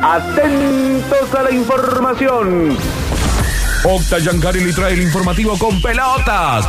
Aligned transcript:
Atentos 0.00 1.34
a 1.34 1.42
la 1.42 1.50
información. 1.50 2.78
Octa 3.84 4.18
Yancari 4.18 4.60
le 4.64 4.72
trae 4.72 4.92
el 4.92 5.02
informativo 5.02 5.58
con 5.58 5.82
pelotas. 5.82 6.64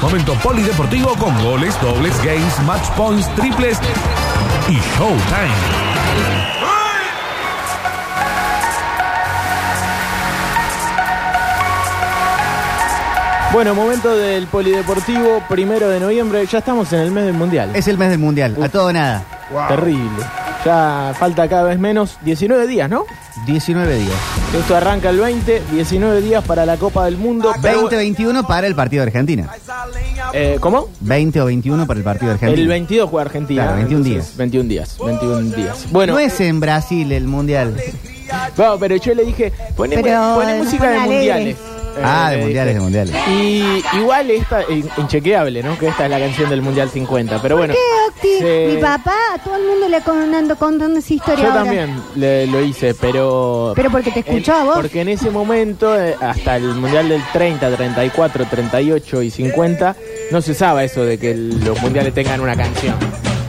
Momento 0.00 0.32
polideportivo 0.42 1.14
con 1.16 1.38
goles, 1.44 1.78
dobles, 1.82 2.16
games, 2.24 2.58
match 2.64 2.88
points, 2.96 3.28
triples 3.34 3.78
y 4.68 4.76
showtime. 4.96 5.88
Bueno, 13.52 13.74
momento 13.74 14.16
del 14.16 14.46
polideportivo, 14.46 15.42
primero 15.50 15.88
de 15.90 16.00
noviembre. 16.00 16.46
Ya 16.46 16.58
estamos 16.58 16.90
en 16.94 17.00
el 17.00 17.10
mes 17.10 17.24
del 17.24 17.34
mundial. 17.34 17.70
Es 17.74 17.88
el 17.88 17.98
mes 17.98 18.08
del 18.08 18.20
mundial, 18.20 18.56
a 18.62 18.68
todo 18.70 18.90
nada. 18.90 19.22
Terrible. 19.68 20.37
Ya 20.68 21.14
falta 21.18 21.48
cada 21.48 21.62
vez 21.62 21.78
menos 21.78 22.18
19 22.26 22.66
días, 22.66 22.90
¿no? 22.90 23.06
19 23.46 24.00
días. 24.00 24.12
Esto 24.54 24.76
arranca 24.76 25.08
el 25.08 25.18
20, 25.18 25.62
19 25.72 26.20
días 26.20 26.44
para 26.44 26.66
la 26.66 26.76
Copa 26.76 27.06
del 27.06 27.16
Mundo. 27.16 27.50
pero- 27.62 27.88
20-21 27.88 28.46
para 28.46 28.66
el 28.66 28.74
partido 28.74 29.00
de 29.02 29.06
Argentina. 29.06 29.48
Eh, 30.34 30.58
¿Cómo? 30.60 30.90
20 31.00 31.40
o 31.40 31.46
21 31.46 31.86
para 31.86 31.96
el 32.00 32.04
partido 32.04 32.26
de 32.28 32.34
Argentina. 32.34 32.60
El 32.60 32.68
22 32.68 33.08
juega 33.08 33.24
Argentina. 33.30 33.62
Claro, 33.62 33.76
21 33.78 34.04
entonces, 34.04 34.26
días. 34.26 34.36
21 34.36 34.68
días, 34.68 34.96
21 35.02 35.56
días. 35.56 35.86
Bueno, 35.90 36.12
no 36.12 36.18
es 36.18 36.38
en 36.38 36.60
Brasil 36.60 37.12
el 37.12 37.26
mundial. 37.26 37.74
no, 38.58 38.78
pero 38.78 38.96
yo 38.96 39.14
le 39.14 39.24
dije, 39.24 39.50
poné, 39.74 39.96
Pero 40.02 40.44
nos 40.44 40.64
música 40.64 40.84
pone 40.84 40.92
de 40.92 41.00
mundiales. 41.00 41.56
Ah, 42.02 42.28
Eh, 42.28 42.30
de 42.32 42.36
le 42.38 42.44
mundiales, 42.44 42.74
de 42.74 42.80
mundiales. 42.80 43.14
Y 43.28 43.82
igual 43.98 44.30
esta, 44.30 44.62
in- 44.70 44.88
inchequeable, 44.96 45.62
¿no? 45.62 45.78
Que 45.78 45.88
esta 45.88 46.04
es 46.04 46.10
la 46.10 46.18
canción 46.18 46.50
del 46.50 46.62
Mundial 46.62 46.90
50. 46.90 47.40
Pero 47.42 47.56
bueno. 47.56 47.74
¿Qué, 47.74 47.80
Octi? 48.08 48.38
se- 48.38 48.72
Mi 48.74 48.80
papá, 48.80 49.14
a 49.34 49.38
todo 49.42 49.56
el 49.56 49.64
mundo 49.66 49.88
le 49.88 50.00
con- 50.02 50.34
ando 50.34 50.56
contando 50.56 50.98
esa 50.98 51.14
historia 51.14 51.42
Yo 51.44 51.50
ahora. 51.50 51.64
también 51.64 51.94
le- 52.16 52.46
lo 52.46 52.60
hice, 52.62 52.94
pero... 52.94 53.72
Pero 53.76 53.90
porque 53.90 54.10
te 54.10 54.20
escuchó 54.20 54.52
en- 54.54 54.60
a 54.60 54.64
vos. 54.64 54.76
Porque 54.76 55.00
en 55.00 55.08
ese 55.08 55.30
momento, 55.30 55.98
eh, 55.98 56.16
hasta 56.20 56.56
el 56.56 56.74
Mundial 56.74 57.08
del 57.08 57.22
30, 57.32 57.68
34, 57.76 58.46
38 58.46 59.22
y 59.22 59.30
50, 59.30 59.96
no 60.30 60.40
se 60.42 60.52
usaba 60.52 60.84
eso 60.84 61.04
de 61.04 61.18
que 61.18 61.32
el- 61.32 61.64
los 61.64 61.80
mundiales 61.82 62.14
tengan 62.14 62.40
una 62.40 62.56
canción. 62.56 62.94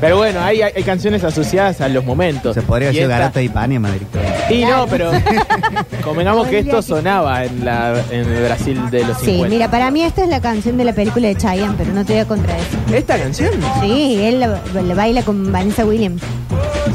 Pero 0.02 0.18
bueno, 0.18 0.40
hay, 0.42 0.62
hay 0.62 0.84
canciones 0.84 1.24
asociadas 1.24 1.82
a 1.82 1.90
los 1.90 2.06
momentos. 2.06 2.56
Se 2.56 2.62
podría 2.62 2.90
Y 2.90 2.94
decir 2.94 3.04
esta- 3.04 3.18
Garota 3.20 3.40
de 3.40 3.46
Ipanema 3.46 3.92
directamente. 3.92 4.56
Y 4.56 4.64
no, 4.66 4.88
pero 4.90 5.12
convengamos 6.04 6.48
que 6.48 6.60
esto 6.60 6.82
sonaba 6.82 7.44
en, 7.44 7.66
la, 7.66 8.02
en 8.10 8.32
el 8.32 8.44
Brasil 8.46 8.80
de 8.90 9.04
los 9.06 9.18
Sí, 9.20 9.26
50. 9.26 9.50
mira, 9.50 9.70
para 9.72 9.92
mí 9.92 10.02
esta 10.04 10.24
es 10.24 10.30
la 10.30 10.40
canción 10.42 10.78
de 10.78 10.86
la 10.86 10.94
película 10.94 11.28
de 11.28 11.36
Chayanne, 11.36 11.76
pero 11.78 11.92
no 11.94 12.06
te 12.06 12.14
voy 12.14 12.22
a 12.22 12.26
contradecir. 12.28 12.80
¿Esta 12.94 13.18
canción? 13.18 13.52
Sí, 13.82 14.20
él 14.24 14.40
la, 14.40 14.60
la 14.82 14.96
baila 14.96 15.22
con 15.24 15.52
Vanessa 15.52 15.86
Williams. 15.86 16.22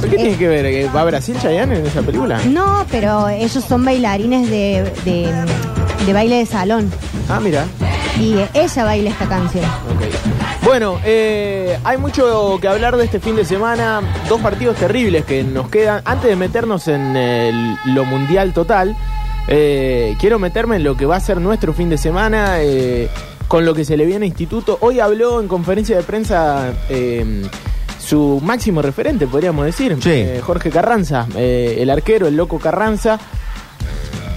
¿Por 0.01 0.09
¿Qué 0.11 0.17
tiene 0.17 0.37
que 0.37 0.49
ver? 0.49 0.65
¿Que 0.65 0.89
¿Va 0.95 1.03
a 1.03 1.05
Brasil 1.05 1.37
Chayanne 1.41 1.77
en 1.79 1.87
esa 1.87 2.03
película? 2.03 2.41
No, 2.49 2.85
pero 2.91 3.29
ellos 3.29 3.65
son 3.69 3.85
bailarines 3.85 4.49
de, 4.51 4.91
de, 5.05 5.31
de 6.07 6.13
baile 6.13 6.37
de 6.39 6.47
salón. 6.47 6.91
Ah, 7.29 7.39
mira. 7.41 7.65
Y 8.19 8.37
ella 8.55 8.85
baila 8.85 9.11
esta 9.11 9.27
canción. 9.27 9.65
Ok. 9.65 10.24
Bueno, 10.65 10.99
eh, 11.05 11.79
hay 11.85 11.99
mucho 11.99 12.59
que 12.61 12.69
hablar 12.69 12.97
de 12.97 13.05
este 13.05 13.21
fin 13.21 13.37
de 13.37 13.45
semana. 13.45 14.01
Dos 14.29 14.41
partidos 14.41 14.77
terribles 14.77 15.25
que 15.25 15.45
nos 15.45 15.69
quedan. 15.69 16.01
Antes 16.07 16.31
de 16.31 16.37
meternos 16.37 16.89
en 16.89 17.15
el- 17.17 17.77
lo 17.87 18.05
mundial 18.07 18.53
total, 18.55 18.97
eh, 19.47 20.17
quiero 20.19 20.39
meterme 20.39 20.77
en 20.77 20.85
lo 20.85 20.97
que 20.97 21.05
va 21.05 21.17
a 21.17 21.21
ser 21.21 21.39
nuestro 21.41 21.73
fin 21.75 21.91
de 21.91 21.99
semana. 21.99 22.57
eh, 22.61 23.09
con 23.47 23.67
lo 23.67 23.75
que 23.75 23.85
se 23.85 23.97
le 23.99 24.07
viene 24.07 24.25
a 24.25 24.27
Instituto. 24.27 24.79
Hoy 24.81 25.01
habló 25.01 25.39
en 25.41 25.49
conferencia 25.49 25.97
de 25.99 26.03
prensa 26.03 26.73
eh, 26.89 27.43
su 28.01 28.41
máximo 28.43 28.81
referente, 28.81 29.27
podríamos 29.27 29.67
decir. 29.67 29.97
Sí. 30.03 30.11
eh, 30.11 30.41
Jorge 30.43 30.71
Carranza, 30.71 31.27
eh, 31.37 31.77
el 31.79 31.91
arquero, 31.91 32.27
el 32.27 32.37
loco 32.37 32.59
Carranza. 32.59 33.21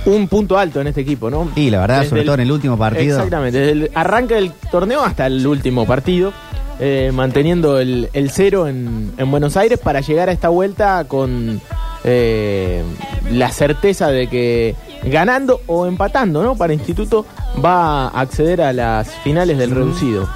Un 0.07 0.27
punto 0.27 0.57
alto 0.57 0.81
en 0.81 0.87
este 0.87 1.01
equipo, 1.01 1.29
¿no? 1.29 1.49
Y 1.55 1.69
la 1.69 1.81
verdad, 1.81 1.97
Desde 1.97 2.09
sobre 2.09 2.21
el- 2.21 2.25
todo 2.25 2.35
en 2.35 2.41
el 2.41 2.51
último 2.51 2.77
partido. 2.77 3.15
Exactamente, 3.17 3.59
desde 3.59 3.71
el 3.73 3.91
arranque 3.93 4.35
del 4.35 4.51
torneo 4.71 5.03
hasta 5.03 5.27
el 5.27 5.45
último 5.45 5.85
partido, 5.85 6.31
eh, 6.79 7.11
manteniendo 7.13 7.79
el, 7.79 8.09
el 8.13 8.29
cero 8.31 8.67
en, 8.67 9.11
en 9.17 9.31
Buenos 9.31 9.57
Aires 9.57 9.79
para 9.79 9.99
llegar 10.01 10.29
a 10.29 10.31
esta 10.31 10.49
vuelta 10.49 11.03
con 11.07 11.59
eh, 12.03 12.83
la 13.31 13.51
certeza 13.51 14.09
de 14.09 14.27
que 14.27 14.75
ganando 15.03 15.59
o 15.67 15.85
empatando, 15.87 16.41
¿no? 16.43 16.55
Para 16.55 16.73
Instituto 16.73 17.25
va 17.63 18.07
a 18.07 18.21
acceder 18.21 18.61
a 18.61 18.71
las 18.73 19.09
finales 19.23 19.57
del 19.57 19.71
reducido. 19.71 20.27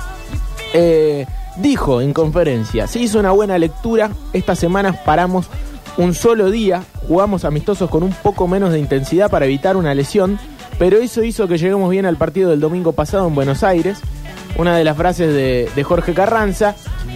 Eh, 0.74 1.26
dijo 1.58 2.02
en 2.02 2.14
conferencia, 2.14 2.88
se 2.88 3.00
hizo 3.00 3.20
una 3.20 3.32
buena 3.32 3.58
lectura, 3.58 4.10
esta 4.34 4.56
semana 4.56 4.94
paramos 5.06 5.48
un 5.98 6.14
solo 6.14 6.52
día, 6.52 6.84
jugamos 7.08 7.46
amistosos 7.46 7.90
con 7.90 8.04
un 8.04 8.14
poco 8.14 8.48
menos 8.48 8.72
de 8.72 8.80
intensidad 8.80 9.30
para 9.30 9.46
evitar 9.46 9.76
una 9.76 9.94
lesión, 9.94 10.40
pero 10.80 10.98
eso 10.98 11.24
hizo 11.24 11.48
que 11.48 11.58
lleguemos 11.58 11.90
bien 11.90 12.06
al 12.06 12.18
partido 12.18 12.50
del 12.50 12.60
domingo 12.60 12.94
pasado 12.94 13.28
en 13.28 13.36
Buenos 13.36 13.64
Aires. 13.64 14.00
Una 14.58 14.76
de 14.76 14.84
las 14.84 14.98
frases 14.98 15.34
de, 15.34 15.84
Jorge 15.84 16.14
Carranza, 16.14 16.76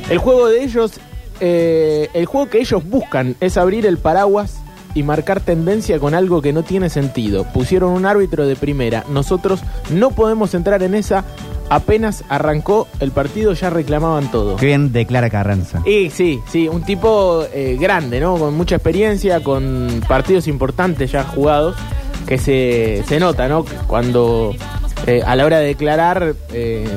el 0.10 0.18
juego 0.18 0.48
de 0.48 0.64
ellos, 0.64 1.00
eh, 1.40 2.10
el 2.14 2.26
juego 2.26 2.50
que 2.50 2.60
ellos 2.60 2.88
buscan 2.88 3.36
es 3.40 3.58
abrir 3.58 3.86
el 3.86 3.98
paraguas 3.98 4.60
y 4.96 5.04
marcar 5.04 5.42
tendencia 5.42 6.00
con 6.00 6.16
algo 6.16 6.42
que 6.42 6.54
no 6.54 6.64
tiene 6.64 6.90
sentido. 6.90 7.44
Pusieron 7.44 7.92
un 7.92 8.08
árbitro 8.08 8.48
de 8.48 8.56
primera, 8.56 9.04
nosotros 9.10 9.62
no 9.92 10.10
podemos 10.10 10.56
entrar 10.56 10.82
en 10.82 10.96
esa. 10.96 11.24
Apenas 11.70 12.24
arrancó 12.30 12.88
el 13.00 13.12
partido 13.12 13.54
ya 13.54 13.70
reclamaban 13.70 14.32
todo. 14.32 14.56
Qué 14.56 14.68
bien 14.68 14.92
declara 14.92 15.30
Carranza. 15.30 15.82
Y 15.86 16.12
sí, 16.12 16.40
sí, 16.48 16.68
un 16.68 16.84
tipo 16.84 17.44
eh, 17.54 17.78
grande, 17.80 18.20
¿no? 18.20 18.38
Con 18.38 18.56
mucha 18.56 18.76
experiencia, 18.76 19.44
con 19.44 20.02
partidos 20.08 20.48
importantes 20.48 21.12
ya 21.12 21.24
jugados, 21.24 21.76
que 22.28 22.38
se, 22.38 23.04
se 23.08 23.20
nota, 23.20 23.48
¿no? 23.48 23.66
Cuando 23.88 24.56
eh, 25.08 25.22
a 25.26 25.36
la 25.36 25.46
hora 25.46 25.60
de 25.60 25.68
declarar, 25.68 26.36
eh, 26.54 26.88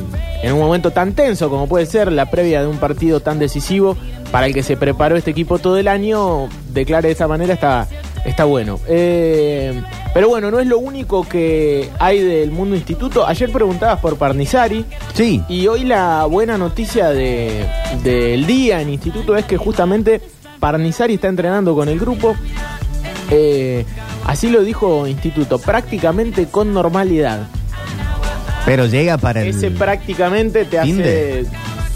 en 0.42 0.52
un 0.52 0.60
momento 0.60 0.90
tan 0.90 1.12
tenso 1.14 1.50
como 1.50 1.66
puede 1.68 1.86
ser 1.86 2.12
la 2.12 2.30
previa 2.30 2.60
de 2.60 2.66
un 2.68 2.78
partido 2.78 3.20
tan 3.20 3.38
decisivo, 3.38 3.96
para 4.30 4.46
el 4.46 4.54
que 4.54 4.62
se 4.62 4.76
preparó 4.76 5.16
este 5.16 5.30
equipo 5.30 5.58
todo 5.58 5.78
el 5.78 5.88
año, 5.88 6.48
declare 6.72 7.08
de 7.08 7.14
esa 7.14 7.26
manera 7.26 7.54
está, 7.54 7.86
está 8.24 8.44
bueno. 8.44 8.78
Eh, 8.86 9.82
pero 10.12 10.28
bueno, 10.28 10.50
no 10.50 10.60
es 10.60 10.66
lo 10.66 10.78
único 10.78 11.26
que 11.26 11.88
hay 11.98 12.20
del 12.20 12.50
mundo 12.50 12.76
instituto. 12.76 13.26
Ayer 13.26 13.50
preguntabas 13.50 14.00
por 14.00 14.16
Parnizari. 14.16 14.84
Sí. 15.14 15.42
Y 15.48 15.66
hoy 15.66 15.84
la 15.84 16.24
buena 16.26 16.58
noticia 16.58 17.08
de- 17.10 17.66
del 18.02 18.46
día 18.46 18.80
en 18.82 18.90
instituto 18.90 19.36
es 19.36 19.44
que 19.44 19.56
justamente 19.56 20.20
Parnizari 20.60 21.14
está 21.14 21.28
entrenando 21.28 21.74
con 21.74 21.88
el 21.88 21.98
grupo. 21.98 22.34
Eh, 23.30 23.84
así 24.26 24.48
lo 24.50 24.62
dijo 24.62 25.06
instituto, 25.06 25.58
prácticamente 25.58 26.46
con 26.46 26.72
normalidad. 26.74 27.46
Pero 28.68 28.86
llega 28.86 29.16
para 29.18 29.42
el. 29.42 29.48
Ese 29.48 29.70
prácticamente 29.70 30.64
te 30.64 30.78
hace 30.78 31.46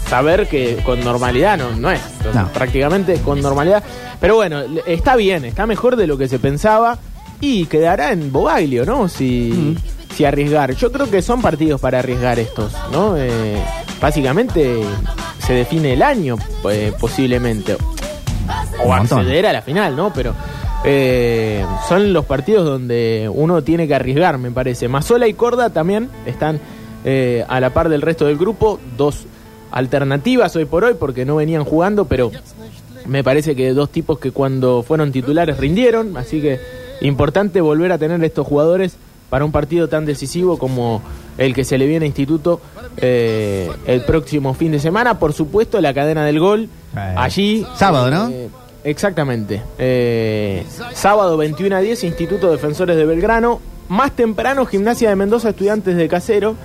saber 0.09 0.47
que 0.47 0.77
con 0.85 0.99
normalidad 1.03 1.57
no, 1.57 1.71
no 1.71 1.91
es. 1.91 2.01
Entonces, 2.17 2.35
No. 2.41 2.47
Prácticamente 2.49 3.15
con 3.21 3.41
normalidad. 3.41 3.83
Pero 4.19 4.35
bueno, 4.35 4.61
le- 4.63 4.83
está 4.87 5.15
bien, 5.15 5.45
está 5.45 5.65
mejor 5.65 5.95
de 5.95 6.07
lo 6.07 6.17
que 6.17 6.27
se 6.27 6.39
pensaba 6.39 6.97
y 7.41 7.65
quedará 7.65 8.11
en 8.11 8.31
Bobaglio, 8.31 8.85
¿no? 8.85 9.07
Si, 9.09 9.77
si 10.15 10.25
arriesgar. 10.25 10.73
Yo 10.75 10.91
creo 10.91 11.09
que 11.09 11.21
son 11.21 11.41
partidos 11.41 11.79
para 11.81 11.99
arriesgar 11.99 12.39
estos, 12.39 12.71
¿no? 12.91 13.15
Eh, 13.17 13.55
básicamente 14.01 14.81
se 15.45 15.53
define 15.53 15.93
el 15.93 16.01
año, 16.01 16.37
pues, 16.61 16.93
posiblemente. 16.93 17.75
O 18.79 18.83
Un 18.89 18.97
montón. 18.97 19.19
acceder 19.19 19.45
a 19.47 19.53
la 19.53 19.61
final, 19.61 19.95
¿no? 19.95 20.11
Pero 20.13 20.33
eh, 20.85 21.65
son 21.87 22.13
los 22.13 22.25
partidos 22.25 22.65
donde 22.65 23.29
uno 23.33 23.63
tiene 23.63 23.87
que 23.87 23.95
arriesgar, 23.95 24.37
me 24.37 24.51
parece. 24.51 24.87
Mazola 24.87 25.27
y 25.27 25.33
Corda 25.33 25.69
también 25.69 26.09
están 26.25 26.59
eh, 27.05 27.45
a 27.47 27.59
la 27.59 27.71
par 27.71 27.89
del 27.89 28.01
resto 28.01 28.25
del 28.25 28.37
grupo. 28.37 28.79
Dos 28.97 29.25
alternativas 29.71 30.55
hoy 30.55 30.65
por 30.65 30.83
hoy 30.83 30.95
porque 30.99 31.25
no 31.25 31.37
venían 31.37 31.63
jugando, 31.63 32.05
pero 32.05 32.31
me 33.05 33.23
parece 33.23 33.55
que 33.55 33.73
dos 33.73 33.89
tipos 33.89 34.19
que 34.19 34.31
cuando 34.31 34.83
fueron 34.83 35.11
titulares 35.11 35.57
rindieron. 35.57 36.17
Así 36.17 36.41
que 36.41 36.59
importante 37.01 37.61
volver 37.61 37.91
a 37.91 37.97
tener 37.97 38.23
estos 38.23 38.45
jugadores 38.45 38.97
para 39.29 39.45
un 39.45 39.51
partido 39.51 39.87
tan 39.87 40.05
decisivo 40.05 40.57
como 40.57 41.01
el 41.37 41.53
que 41.55 41.63
se 41.63 41.77
le 41.77 41.87
viene 41.87 42.05
a 42.05 42.07
Instituto 42.07 42.61
eh, 42.97 43.69
el 43.87 44.01
próximo 44.01 44.53
fin 44.53 44.71
de 44.71 44.79
semana. 44.79 45.17
Por 45.17 45.33
supuesto, 45.33 45.81
la 45.81 45.93
cadena 45.93 46.25
del 46.25 46.39
gol. 46.39 46.69
Eh, 46.95 47.15
Allí. 47.17 47.65
sábado, 47.75 48.11
¿no? 48.11 48.31
Exactamente. 48.83 49.61
Eh, 49.77 50.65
sábado 50.93 51.37
21 51.37 51.75
a 51.75 51.79
10, 51.79 52.03
Instituto 52.03 52.51
Defensores 52.51 52.95
de 52.95 53.05
Belgrano. 53.05 53.59
Más 53.89 54.11
temprano, 54.11 54.65
Gimnasia 54.65 55.09
de 55.09 55.15
Mendoza, 55.15 55.49
Estudiantes 55.49 55.95
de 55.95 56.07
Casero. 56.07 56.55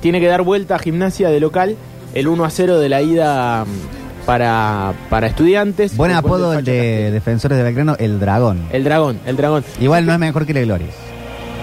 Tiene 0.00 0.20
que 0.20 0.26
dar 0.26 0.42
vuelta 0.42 0.76
a 0.76 0.78
Gimnasia 0.78 1.28
de 1.30 1.40
local. 1.40 1.76
El 2.14 2.28
1 2.28 2.44
a 2.44 2.50
0 2.50 2.78
de 2.78 2.88
la 2.88 3.02
ida 3.02 3.64
mm, 3.64 4.26
para, 4.26 4.94
para 5.08 5.26
Estudiantes. 5.28 5.96
Buen 5.96 6.12
apodo 6.12 6.52
el 6.54 6.64
de. 6.64 7.10
Defensores 7.10 7.58
de 7.58 7.64
Belgrano, 7.64 7.96
el 7.98 8.20
Dragón. 8.20 8.66
El 8.72 8.84
dragón, 8.84 9.20
el 9.26 9.36
dragón. 9.36 9.64
Igual 9.80 10.06
no 10.06 10.12
es 10.12 10.18
mejor 10.18 10.46
que 10.46 10.54
la 10.54 10.60
Gloria. 10.60 10.88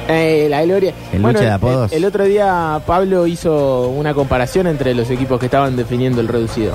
Eh, 0.08 0.48
la 0.50 0.64
gloria. 0.64 0.94
El 1.12 1.22
lucha 1.22 1.42
de 1.42 1.52
apodos. 1.52 1.92
El, 1.92 2.00
el 2.00 2.06
otro 2.06 2.24
día 2.24 2.82
Pablo 2.86 3.28
hizo 3.28 3.90
una 3.90 4.14
comparación 4.14 4.68
entre 4.68 4.94
los 4.94 5.10
equipos 5.10 5.40
que 5.40 5.48
estaban 5.48 5.76
definiendo 5.76 6.22
el 6.22 6.30
reducido. 6.30 6.74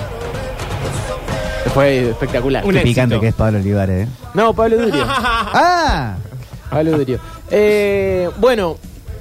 Fue 1.75 2.11
espectacular. 2.11 2.65
Un 2.65 2.73
Qué 2.73 2.79
éxito. 2.81 2.91
picante 2.95 3.21
que 3.21 3.29
es 3.29 3.35
Pablo 3.35 3.59
Olivares, 3.59 4.07
¿eh? 4.07 4.11
No, 4.35 4.53
Pablo 4.55 4.77
Durio. 4.79 5.05
¡Ah! 5.09 6.17
Pablo 6.71 6.99
Durio. 6.99 7.19
Eh, 7.51 8.29
bueno, 8.39 8.77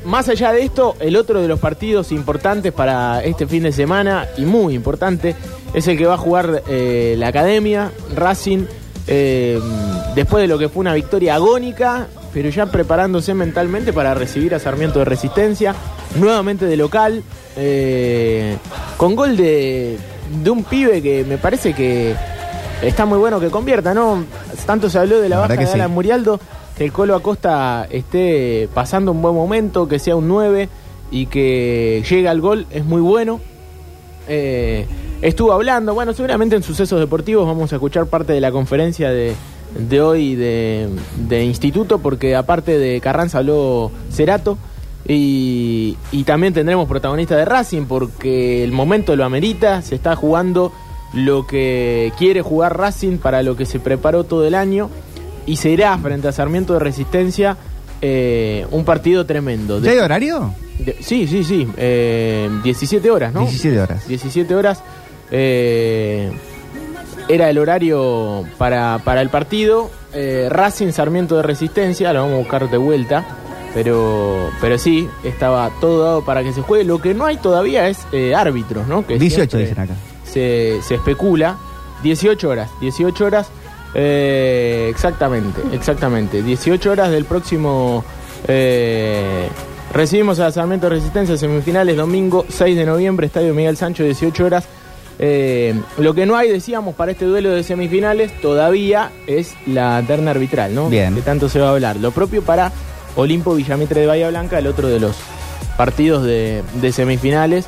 más 0.05 0.27
allá 0.29 0.51
de 0.51 0.63
esto, 0.63 0.95
el 0.99 1.15
otro 1.15 1.41
de 1.41 1.47
los 1.47 1.59
partidos 1.59 2.11
importantes 2.11 2.71
para 2.73 3.23
este 3.23 3.47
fin 3.47 3.63
de 3.63 3.71
semana, 3.71 4.27
y 4.37 4.41
muy 4.41 4.73
importante, 4.75 5.35
es 5.73 5.87
el 5.87 5.97
que 5.97 6.05
va 6.05 6.15
a 6.15 6.17
jugar 6.17 6.63
eh, 6.67 7.15
la 7.17 7.27
Academia, 7.27 7.91
Racing, 8.15 8.65
eh, 9.07 9.59
después 10.15 10.41
de 10.41 10.47
lo 10.47 10.57
que 10.57 10.69
fue 10.69 10.81
una 10.81 10.93
victoria 10.93 11.35
agónica, 11.35 12.07
pero 12.33 12.49
ya 12.49 12.65
preparándose 12.65 13.33
mentalmente 13.33 13.93
para 13.93 14.13
recibir 14.13 14.55
a 14.55 14.59
Sarmiento 14.59 14.99
de 14.99 15.05
Resistencia, 15.05 15.75
nuevamente 16.15 16.65
de 16.65 16.77
local, 16.77 17.23
eh, 17.57 18.57
con 18.97 19.15
gol 19.15 19.35
de, 19.37 19.97
de 20.43 20.49
un 20.49 20.63
pibe 20.63 21.01
que 21.01 21.23
me 21.25 21.37
parece 21.37 21.73
que 21.73 22.15
está 22.81 23.05
muy 23.05 23.17
bueno 23.17 23.39
que 23.39 23.49
convierta, 23.49 23.93
¿no? 23.93 24.23
Tanto 24.65 24.89
se 24.89 24.99
habló 24.99 25.19
de 25.19 25.29
la, 25.29 25.37
La 25.37 25.41
baja 25.47 25.55
de 25.55 25.67
sí. 25.67 25.73
Alan 25.73 25.91
Murialdo, 25.91 26.39
que 26.77 26.85
el 26.85 26.91
Colo 26.91 27.15
Acosta 27.15 27.87
esté 27.89 28.69
pasando 28.73 29.11
un 29.11 29.21
buen 29.21 29.35
momento, 29.35 29.87
que 29.87 29.99
sea 29.99 30.15
un 30.15 30.27
9 30.27 30.69
y 31.11 31.25
que 31.27 32.03
llegue 32.09 32.27
al 32.27 32.41
gol, 32.41 32.65
es 32.71 32.85
muy 32.85 33.01
bueno. 33.01 33.39
Eh, 34.27 34.85
estuvo 35.21 35.51
hablando, 35.51 35.93
bueno, 35.93 36.13
seguramente 36.13 36.55
en 36.55 36.63
sucesos 36.63 36.99
deportivos 36.99 37.45
vamos 37.45 37.71
a 37.73 37.75
escuchar 37.75 38.05
parte 38.05 38.33
de 38.33 38.41
la 38.41 38.51
conferencia 38.51 39.09
de, 39.09 39.35
de 39.77 40.01
hoy 40.01 40.35
de, 40.35 40.89
de 41.27 41.43
Instituto, 41.43 41.99
porque 41.99 42.35
aparte 42.35 42.77
de 42.77 42.99
Carranza 43.01 43.39
habló 43.39 43.91
Cerato. 44.11 44.57
Y, 45.07 45.97
y 46.11 46.23
también 46.25 46.53
tendremos 46.53 46.87
protagonista 46.87 47.35
de 47.35 47.43
Racing 47.43 47.85
porque 47.85 48.63
el 48.63 48.71
momento 48.71 49.15
lo 49.15 49.25
amerita, 49.25 49.81
se 49.81 49.95
está 49.95 50.15
jugando 50.15 50.71
lo 51.13 51.45
que 51.45 52.11
quiere 52.17 52.41
jugar 52.41 52.77
Racing 52.77 53.17
para 53.17 53.43
lo 53.43 53.55
que 53.57 53.65
se 53.65 53.79
preparó 53.79 54.23
todo 54.23 54.45
el 54.47 54.55
año 54.55 54.89
y 55.45 55.57
será 55.57 55.97
frente 55.97 56.27
a 56.27 56.31
Sarmiento 56.31 56.73
de 56.73 56.79
Resistencia 56.79 57.57
eh, 58.01 58.65
un 58.71 58.85
partido 58.85 59.25
tremendo. 59.25 59.79
¿Ya 59.79 59.91
De- 59.91 60.01
horario? 60.01 60.53
de- 60.79 60.97
sí, 61.01 61.27
sí, 61.27 61.43
sí, 61.43 61.67
eh, 61.77 62.49
17 62.63 63.11
horas, 63.11 63.33
¿no? 63.33 63.41
17 63.41 63.79
horas. 63.79 64.07
17 64.07 64.55
horas. 64.55 64.81
eh, 65.31 66.31
era 67.29 67.49
el 67.49 67.57
horario 67.59 68.43
para, 68.57 68.99
para 69.05 69.21
el 69.21 69.29
partido. 69.29 69.89
Eh, 70.13 70.47
Racing 70.49 70.91
Sarmiento 70.91 71.37
de 71.37 71.43
Resistencia, 71.43 72.11
lo 72.11 72.21
vamos 72.23 72.35
a 72.35 72.39
buscar 72.39 72.69
de 72.69 72.77
vuelta. 72.77 73.25
Pero, 73.73 74.49
pero 74.59 74.77
sí, 74.77 75.07
estaba 75.23 75.71
todo 75.79 76.03
dado 76.03 76.25
para 76.25 76.43
que 76.43 76.51
se 76.51 76.61
juegue. 76.61 76.83
Lo 76.83 76.99
que 76.99 77.13
no 77.13 77.25
hay 77.25 77.37
todavía 77.37 77.87
es 77.87 77.99
eh, 78.11 78.35
árbitros, 78.35 78.85
¿no? 78.87 79.05
Que 79.07 79.17
18 79.17 79.57
siempre 79.57 79.59
dicen 79.69 79.79
acá. 79.79 79.93
Se, 80.31 80.79
se 80.81 80.95
especula. 80.95 81.57
18 82.03 82.49
horas, 82.49 82.69
18 82.79 83.25
horas. 83.25 83.47
eh, 83.93 84.87
exactamente, 84.89 85.61
exactamente. 85.73 86.41
18 86.41 86.91
horas 86.91 87.11
del 87.11 87.25
próximo. 87.25 88.03
eh, 88.47 89.47
recibimos 89.93 90.39
a 90.39 90.51
Sarmiento 90.51 90.87
de 90.89 90.95
Resistencia, 90.95 91.37
semifinales, 91.37 91.95
domingo 91.97 92.45
6 92.49 92.75
de 92.77 92.85
noviembre, 92.85 93.27
Estadio 93.27 93.53
Miguel 93.53 93.77
Sancho, 93.77 94.03
18 94.03 94.45
horas. 94.45 94.65
Eh, 95.19 95.79
lo 95.99 96.15
que 96.15 96.25
no 96.25 96.35
hay, 96.35 96.49
decíamos, 96.49 96.95
para 96.95 97.11
este 97.11 97.25
duelo 97.25 97.51
de 97.51 97.61
semifinales 97.63 98.31
todavía 98.41 99.11
es 99.27 99.53
la 99.67 100.01
terna 100.07 100.31
arbitral, 100.31 100.73
¿no? 100.73 100.89
Bien. 100.89 101.13
Que 101.13 101.21
tanto 101.21 101.47
se 101.49 101.59
va 101.59 101.67
a 101.67 101.71
hablar. 101.71 101.97
Lo 101.97 102.09
propio 102.11 102.41
para 102.41 102.71
Olimpo 103.15 103.53
Villamitre 103.53 104.01
de 104.01 104.07
Bahía 104.07 104.29
Blanca, 104.29 104.57
el 104.57 104.65
otro 104.65 104.87
de 104.87 104.99
los 104.99 105.15
partidos 105.77 106.23
de, 106.23 106.63
de 106.81 106.91
semifinales, 106.91 107.67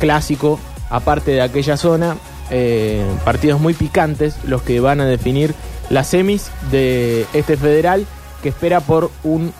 clásico, 0.00 0.58
aparte 0.90 1.32
de 1.32 1.42
aquella 1.42 1.76
zona, 1.76 2.16
eh, 2.50 3.04
partidos 3.24 3.60
muy 3.60 3.74
picantes, 3.74 4.36
los 4.44 4.62
que 4.62 4.80
van 4.80 5.00
a 5.00 5.06
definir 5.06 5.54
las 5.90 6.08
semis 6.08 6.50
de 6.70 7.26
este 7.32 7.56
federal 7.56 8.06
que 8.42 8.50
espera 8.50 8.80
por 8.80 9.10
un 9.24 9.52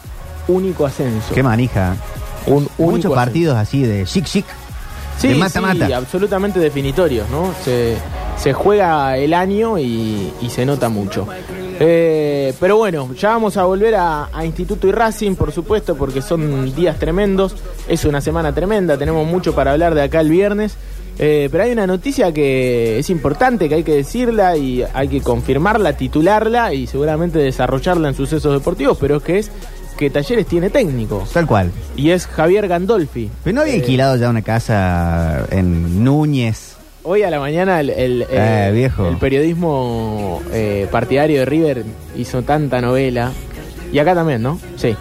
único 0.46 0.86
ascenso. 0.86 1.34
Qué 1.34 1.42
manija. 1.42 1.96
Un 2.46 2.68
Muchos 2.78 3.12
partidos 3.12 3.56
así 3.56 3.82
de 3.82 4.04
chic 4.04 4.24
chic. 4.24 4.46
Sí, 5.18 5.28
de 5.28 5.34
mata-mata. 5.34 5.86
sí, 5.86 5.92
absolutamente 5.92 6.60
definitorios, 6.60 7.28
¿no? 7.28 7.52
Se, 7.64 7.96
se 8.36 8.52
juega 8.52 9.16
el 9.18 9.34
año 9.34 9.76
y, 9.76 10.32
y 10.40 10.48
se 10.48 10.64
nota 10.64 10.88
mucho. 10.88 11.26
Eh, 11.80 12.54
pero 12.60 12.76
bueno, 12.76 13.12
ya 13.14 13.30
vamos 13.30 13.56
a 13.56 13.64
volver 13.64 13.96
a, 13.96 14.28
a 14.32 14.44
Instituto 14.44 14.86
y 14.86 14.92
Racing, 14.92 15.34
por 15.34 15.50
supuesto, 15.50 15.96
porque 15.96 16.22
son 16.22 16.72
días 16.74 16.98
tremendos. 17.00 17.56
Es 17.88 18.04
una 18.04 18.20
semana 18.20 18.54
tremenda, 18.54 18.96
tenemos 18.96 19.26
mucho 19.26 19.54
para 19.56 19.72
hablar 19.72 19.94
de 19.96 20.02
acá 20.02 20.20
el 20.20 20.30
viernes. 20.30 20.76
Eh, 21.18 21.48
pero 21.50 21.64
hay 21.64 21.72
una 21.72 21.86
noticia 21.86 22.32
que 22.32 22.98
es 23.00 23.10
importante, 23.10 23.68
que 23.68 23.74
hay 23.76 23.82
que 23.82 23.94
decirla 23.94 24.56
y 24.56 24.84
hay 24.94 25.08
que 25.08 25.20
confirmarla, 25.20 25.94
titularla 25.96 26.72
y 26.72 26.86
seguramente 26.86 27.38
desarrollarla 27.40 28.08
en 28.08 28.14
sucesos 28.14 28.52
deportivos, 28.52 28.96
pero 29.00 29.16
es 29.16 29.22
que 29.24 29.38
es 29.38 29.50
que 29.96 30.10
Talleres 30.10 30.46
tiene 30.46 30.70
técnico. 30.70 31.24
Tal 31.32 31.44
cual. 31.46 31.72
Y 31.96 32.10
es 32.10 32.28
Javier 32.28 32.68
Gandolfi. 32.68 33.30
Pero 33.42 33.54
no 33.56 33.62
había 33.62 33.74
Eh, 33.74 33.78
alquilado 33.80 34.16
ya 34.16 34.30
una 34.30 34.42
casa 34.42 35.44
en 35.50 36.04
Núñez. 36.04 36.76
Hoy 37.02 37.22
a 37.24 37.30
la 37.30 37.40
mañana 37.40 37.80
el, 37.80 37.90
el, 37.90 38.26
Eh, 38.30 38.70
viejo. 38.72 39.08
el 39.08 39.16
periodismo 39.16 40.40
eh, 40.52 40.86
partidario 40.92 41.40
de 41.40 41.44
River 41.46 41.84
hizo 42.16 42.42
tanta 42.42 42.80
novela. 42.80 43.32
Y 43.92 43.98
acá 43.98 44.14
también, 44.14 44.40
¿no? 44.42 44.60
Sí. 44.76 44.94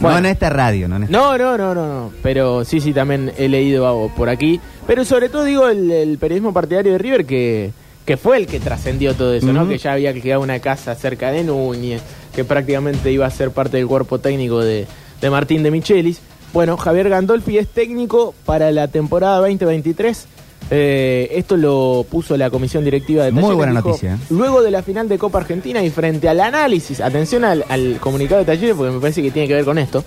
Bueno, 0.00 0.20
No 0.20 0.26
en 0.26 0.32
esta 0.32 0.50
radio, 0.50 0.88
no 0.88 0.96
en 0.96 1.02
esta. 1.04 1.16
no, 1.16 1.36
no, 1.38 1.58
no, 1.58 1.74
no, 1.74 1.86
no. 1.86 2.12
Pero 2.22 2.64
sí, 2.64 2.80
sí, 2.80 2.92
también 2.92 3.32
he 3.36 3.48
leído 3.48 3.86
algo 3.86 4.10
por 4.16 4.28
aquí. 4.28 4.60
Pero 4.86 5.04
sobre 5.04 5.28
todo 5.28 5.44
digo 5.44 5.68
el, 5.68 5.90
el 5.90 6.18
periodismo 6.18 6.52
partidario 6.52 6.92
de 6.92 6.98
River 6.98 7.26
que, 7.26 7.70
que 8.06 8.16
fue 8.16 8.38
el 8.38 8.46
que 8.46 8.60
trascendió 8.60 9.14
todo 9.14 9.34
eso, 9.34 9.52
¿no? 9.52 9.68
Que 9.68 9.78
ya 9.78 9.92
había 9.92 10.12
quedado 10.14 10.40
una 10.40 10.58
casa 10.58 10.94
cerca 10.94 11.30
de 11.30 11.44
Núñez, 11.44 12.02
que 12.34 12.44
prácticamente 12.44 13.12
iba 13.12 13.26
a 13.26 13.30
ser 13.30 13.50
parte 13.50 13.76
del 13.76 13.86
cuerpo 13.86 14.18
técnico 14.18 14.60
de, 14.60 14.86
de 15.20 15.30
Martín 15.30 15.62
de 15.62 15.70
Michelis. 15.70 16.20
Bueno, 16.52 16.76
Javier 16.76 17.08
Gandolfi 17.08 17.58
es 17.58 17.68
técnico 17.68 18.34
para 18.44 18.72
la 18.72 18.88
temporada 18.88 19.36
2023. 19.38 20.26
Eh, 20.70 21.28
esto 21.32 21.56
lo 21.56 22.06
puso 22.08 22.36
la 22.36 22.48
comisión 22.48 22.84
directiva 22.84 23.24
de 23.24 23.32
Muy 23.32 23.42
Talleres. 23.42 23.56
buena 23.56 23.72
dijo, 23.72 23.88
noticia, 23.88 24.14
¿eh? 24.14 24.18
Luego 24.30 24.62
de 24.62 24.70
la 24.70 24.82
final 24.82 25.08
de 25.08 25.18
Copa 25.18 25.38
Argentina 25.38 25.82
y 25.82 25.90
frente 25.90 26.28
al 26.28 26.40
análisis, 26.40 27.00
atención 27.00 27.44
al, 27.44 27.64
al 27.68 27.98
comunicado 27.98 28.40
de 28.40 28.44
Talleres 28.46 28.76
porque 28.76 28.92
me 28.92 29.00
parece 29.00 29.22
que 29.22 29.30
tiene 29.30 29.48
que 29.48 29.54
ver 29.54 29.64
con 29.64 29.78
esto. 29.78 30.04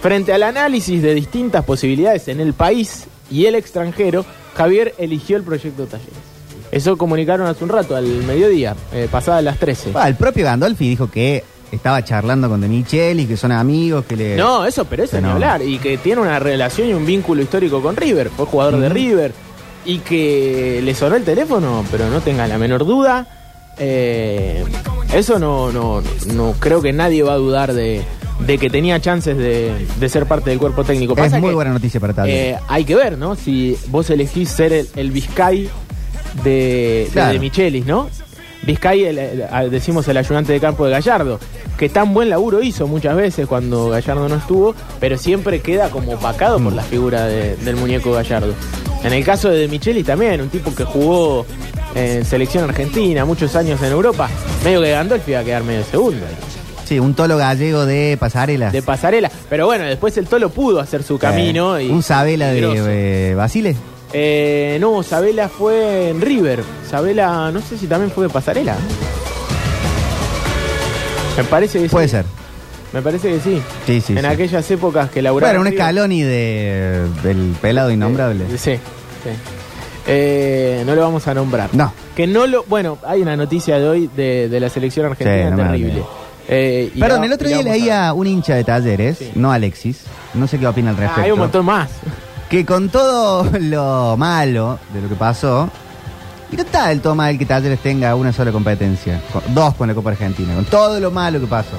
Frente 0.00 0.32
al 0.32 0.44
análisis 0.44 1.02
de 1.02 1.12
distintas 1.14 1.64
posibilidades 1.64 2.28
en 2.28 2.40
el 2.40 2.54
país 2.54 3.06
y 3.30 3.46
el 3.46 3.54
extranjero, 3.56 4.24
Javier 4.54 4.94
eligió 4.98 5.36
el 5.36 5.42
proyecto 5.42 5.86
Talleres. 5.86 6.14
Eso 6.70 6.96
comunicaron 6.96 7.48
hace 7.48 7.64
un 7.64 7.70
rato, 7.70 7.96
al 7.96 8.06
mediodía, 8.06 8.76
eh, 8.92 9.08
pasadas 9.10 9.42
las 9.42 9.58
13. 9.58 9.90
Ah, 9.94 10.08
el 10.08 10.14
propio 10.14 10.44
Gandolfi 10.44 10.88
dijo 10.88 11.10
que 11.10 11.42
estaba 11.72 12.04
charlando 12.04 12.48
con 12.48 12.60
De 12.60 13.26
que 13.26 13.36
son 13.36 13.52
amigos, 13.52 14.04
que 14.04 14.16
le. 14.16 14.36
No, 14.36 14.64
eso, 14.64 14.84
pero 14.84 15.02
eso 15.04 15.16
ni 15.16 15.22
no. 15.22 15.32
hablar. 15.32 15.62
Y 15.62 15.78
que 15.78 15.98
tiene 15.98 16.20
una 16.20 16.38
relación 16.38 16.88
y 16.88 16.92
un 16.94 17.04
vínculo 17.04 17.42
histórico 17.42 17.82
con 17.82 17.96
River. 17.96 18.30
Fue 18.30 18.46
jugador 18.46 18.78
de. 18.78 18.88
River. 18.88 19.32
Y 19.84 19.98
que 20.00 20.80
le 20.84 20.94
sonó 20.94 21.16
el 21.16 21.24
teléfono, 21.24 21.84
pero 21.90 22.08
no 22.10 22.20
tenga 22.20 22.46
la 22.46 22.58
menor 22.58 22.84
duda. 22.84 23.26
eh, 23.78 24.64
eso 25.14 25.38
no, 25.38 25.72
no, 25.72 26.02
no 26.34 26.54
creo 26.58 26.80
que 26.82 26.92
nadie 26.92 27.22
va 27.22 27.32
a 27.32 27.36
dudar 27.36 27.72
de, 27.72 28.02
de 28.46 28.58
que 28.58 28.70
tenía 28.70 29.00
chances 29.00 29.36
de, 29.36 29.86
de 29.98 30.08
ser 30.08 30.26
parte 30.26 30.50
del 30.50 30.58
cuerpo 30.58 30.84
técnico. 30.84 31.14
es 31.14 31.18
Pasa 31.18 31.38
muy 31.40 31.48
que, 31.50 31.54
buena 31.54 31.72
noticia 31.72 31.98
para 31.98 32.12
Talleres. 32.12 32.56
eh, 32.56 32.60
hay 32.68 32.84
que 32.84 32.94
ver, 32.94 33.16
¿no? 33.18 33.34
Si 33.36 33.76
vos 33.88 34.08
elegís 34.10 34.50
ser 34.50 34.72
el, 34.72 34.88
el 34.96 35.10
Vizcay 35.10 35.68
de, 36.44 36.50
de, 36.50 37.08
Claro. 37.12 37.32
de 37.32 37.38
Michelis, 37.40 37.86
¿no? 37.86 38.08
Vizcay, 38.62 39.04
el- 39.04 39.70
decimos 39.70 40.06
el 40.08 40.18
ayudante 40.18 40.52
de 40.52 40.60
campo 40.60 40.84
de 40.84 40.90
Gallardo, 40.92 41.40
que 41.78 41.88
tan 41.88 42.12
buen 42.12 42.28
laburo 42.28 42.62
hizo 42.62 42.86
muchas 42.86 43.16
veces 43.16 43.46
cuando 43.48 43.88
Gallardo 43.88 44.28
no 44.28 44.36
estuvo, 44.36 44.74
pero 45.00 45.16
siempre 45.16 45.60
queda 45.60 45.88
como 45.88 46.12
opacado 46.12 46.60
por 46.60 46.74
la 46.74 46.82
figura 46.82 47.24
de- 47.24 47.56
del 47.56 47.76
muñeco 47.76 48.12
Gallardo. 48.12 48.52
En 49.02 49.12
el 49.12 49.24
caso 49.24 49.48
de 49.48 49.66
Michelis 49.68 50.04
también, 50.04 50.40
un 50.40 50.48
tipo 50.48 50.74
que 50.74 50.84
jugó 50.84 51.46
en 51.94 52.24
selección 52.24 52.64
argentina, 52.64 53.24
muchos 53.24 53.56
años 53.56 53.80
en 53.82 53.92
Europa, 53.92 54.28
medio 54.62 54.82
que 54.82 54.90
Gandolfi 54.90 55.30
iba 55.32 55.40
a 55.40 55.44
quedar 55.44 55.64
medio 55.64 55.84
segundo 55.84 56.26
sí, 56.90 56.98
un 56.98 57.14
tolo 57.14 57.36
gallego 57.36 57.86
de 57.86 58.16
pasarela. 58.18 58.70
de 58.70 58.82
pasarela. 58.82 59.30
Pero 59.48 59.66
bueno, 59.66 59.84
después 59.84 60.16
el 60.16 60.26
Tolo 60.26 60.50
pudo 60.50 60.80
hacer 60.80 61.04
su 61.04 61.18
camino. 61.18 61.76
Eh, 61.76 61.84
y, 61.84 61.88
un 61.88 62.02
Sabela 62.02 62.48
de 62.48 63.30
eh, 63.30 63.34
Basile. 63.36 63.76
Eh, 64.12 64.76
no, 64.80 65.04
Sabela 65.04 65.48
fue 65.48 66.10
en 66.10 66.20
River. 66.20 66.64
Sabela, 66.90 67.52
no 67.52 67.60
sé 67.60 67.78
si 67.78 67.86
también 67.86 68.10
fue 68.10 68.26
de 68.26 68.30
pasarela. 68.30 68.76
Me 71.36 71.44
parece 71.44 71.80
que 71.80 71.88
Puede 71.88 72.08
sí. 72.08 72.16
ser. 72.16 72.39
Me 72.92 73.02
parece 73.02 73.28
que 73.28 73.40
sí. 73.40 73.62
Sí, 73.86 74.00
sí. 74.00 74.12
en 74.14 74.20
sí. 74.20 74.26
aquellas 74.26 74.68
épocas 74.70 75.10
que 75.10 75.22
laburaba. 75.22 75.52
Bueno, 75.52 75.68
un. 75.70 75.74
Scaloni 75.76 76.22
de, 76.22 77.06
del 77.22 77.54
pelado 77.60 77.90
innombrable. 77.90 78.44
Eh, 78.44 78.58
sí, 78.58 78.74
sí. 78.74 79.30
Eh, 80.06 80.82
no 80.86 80.94
lo 80.94 81.02
vamos 81.02 81.26
a 81.28 81.34
nombrar. 81.34 81.70
No. 81.72 81.92
Que 82.16 82.26
no 82.26 82.46
lo. 82.46 82.64
Bueno, 82.64 82.98
hay 83.06 83.22
una 83.22 83.36
noticia 83.36 83.78
de 83.78 83.88
hoy 83.88 84.10
de, 84.16 84.48
de 84.48 84.60
la 84.60 84.68
selección 84.68 85.06
argentina 85.06 85.44
Sí, 85.44 85.50
no 85.50 85.56
me 85.56 85.62
terrible. 85.64 86.02
Eh, 86.48 86.92
Perdón, 86.98 87.20
la- 87.20 87.26
el 87.26 87.32
otro 87.34 87.46
día 87.48 87.58
vamos 87.58 87.70
a- 87.72 87.74
leía 87.76 88.12
un 88.12 88.26
hincha 88.26 88.54
de 88.56 88.64
talleres, 88.64 89.18
Sí. 89.18 89.30
no 89.36 89.52
Alexis, 89.52 90.00
no 90.34 90.48
sé 90.48 90.58
qué 90.58 90.66
opina 90.66 90.90
al 90.90 90.96
Ah, 90.96 91.00
respecto. 91.00 91.22
hay 91.22 91.30
un 91.30 91.38
montón 91.38 91.64
más. 91.66 91.90
Que 92.48 92.66
con 92.66 92.88
todo 92.88 93.48
lo 93.60 94.16
malo 94.16 94.80
de 94.92 95.02
lo 95.02 95.08
que 95.08 95.14
pasó, 95.14 95.70
Y 96.52 96.56
no 96.56 96.62
está 96.62 96.88
del 96.88 97.00
todo 97.00 97.14
mal 97.14 97.38
que 97.38 97.46
Talleres 97.46 97.78
tenga 97.78 98.16
una 98.16 98.32
sola 98.32 98.50
competencia. 98.50 99.20
dos 99.54 99.72
con 99.76 99.86
la 99.86 99.94
Copa 99.94 100.10
Argentina, 100.10 100.52
con 100.56 100.64
todo 100.64 100.98
lo 100.98 101.12
malo 101.12 101.38
que 101.38 101.46
pasó. 101.46 101.76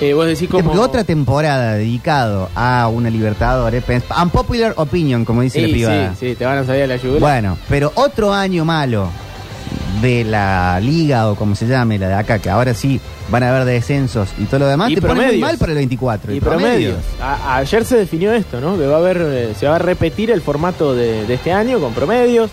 Eh, 0.00 0.14
vos 0.14 0.26
decís 0.26 0.48
como... 0.48 0.64
Porque 0.64 0.78
otra 0.78 1.04
temporada 1.04 1.74
dedicado 1.74 2.48
a 2.54 2.88
una 2.88 3.10
Libertadores, 3.10 3.84
unpopular 4.22 4.72
opinion, 4.76 5.24
como 5.24 5.42
dice 5.42 5.60
Sí, 5.60 5.66
la 5.66 5.72
privada. 5.72 6.14
sí, 6.18 6.28
sí, 6.30 6.34
te 6.36 6.44
van 6.46 6.58
a 6.58 6.64
salir 6.64 6.84
a 6.84 6.86
la 6.86 6.96
yugular. 6.96 7.20
Bueno, 7.20 7.58
pero 7.68 7.92
otro 7.94 8.32
año 8.32 8.64
malo 8.64 9.08
de 10.00 10.24
la 10.24 10.80
liga 10.80 11.28
o 11.28 11.34
como 11.34 11.54
se 11.54 11.66
llame, 11.66 11.98
la 11.98 12.08
de 12.08 12.14
acá, 12.14 12.38
que 12.38 12.48
ahora 12.48 12.72
sí 12.72 12.98
van 13.28 13.42
a 13.42 13.50
haber 13.50 13.66
descensos 13.66 14.30
y 14.38 14.44
todo 14.44 14.60
lo 14.60 14.66
demás, 14.68 14.90
Y 14.90 14.94
te 14.94 15.02
pone 15.02 15.14
muy 15.14 15.20
promedios. 15.24 15.48
mal 15.48 15.58
para 15.58 15.72
el 15.72 15.78
24. 15.78 16.32
Y 16.34 16.40
promedios. 16.40 16.96
A- 17.20 17.56
ayer 17.58 17.84
se 17.84 17.96
definió 17.98 18.32
esto, 18.32 18.60
¿no? 18.60 18.78
Que 18.78 18.86
va 18.86 18.94
a 18.96 18.98
haber, 18.98 19.18
eh, 19.20 19.54
se 19.58 19.68
va 19.68 19.76
a 19.76 19.78
repetir 19.78 20.30
el 20.30 20.40
formato 20.40 20.94
de, 20.94 21.26
de 21.26 21.34
este 21.34 21.52
año 21.52 21.78
con 21.78 21.92
promedios. 21.92 22.50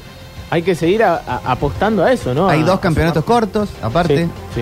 Hay 0.50 0.62
que 0.64 0.76
seguir 0.76 1.04
a- 1.04 1.22
a- 1.26 1.42
apostando 1.52 2.04
a 2.04 2.12
eso, 2.12 2.34
¿no? 2.34 2.50
Hay 2.50 2.62
A- 2.62 2.66
dos 2.66 2.80
campeonatos 2.82 3.24
cortos, 3.24 3.70
aparte. 3.82 4.26
Sí, 4.54 4.62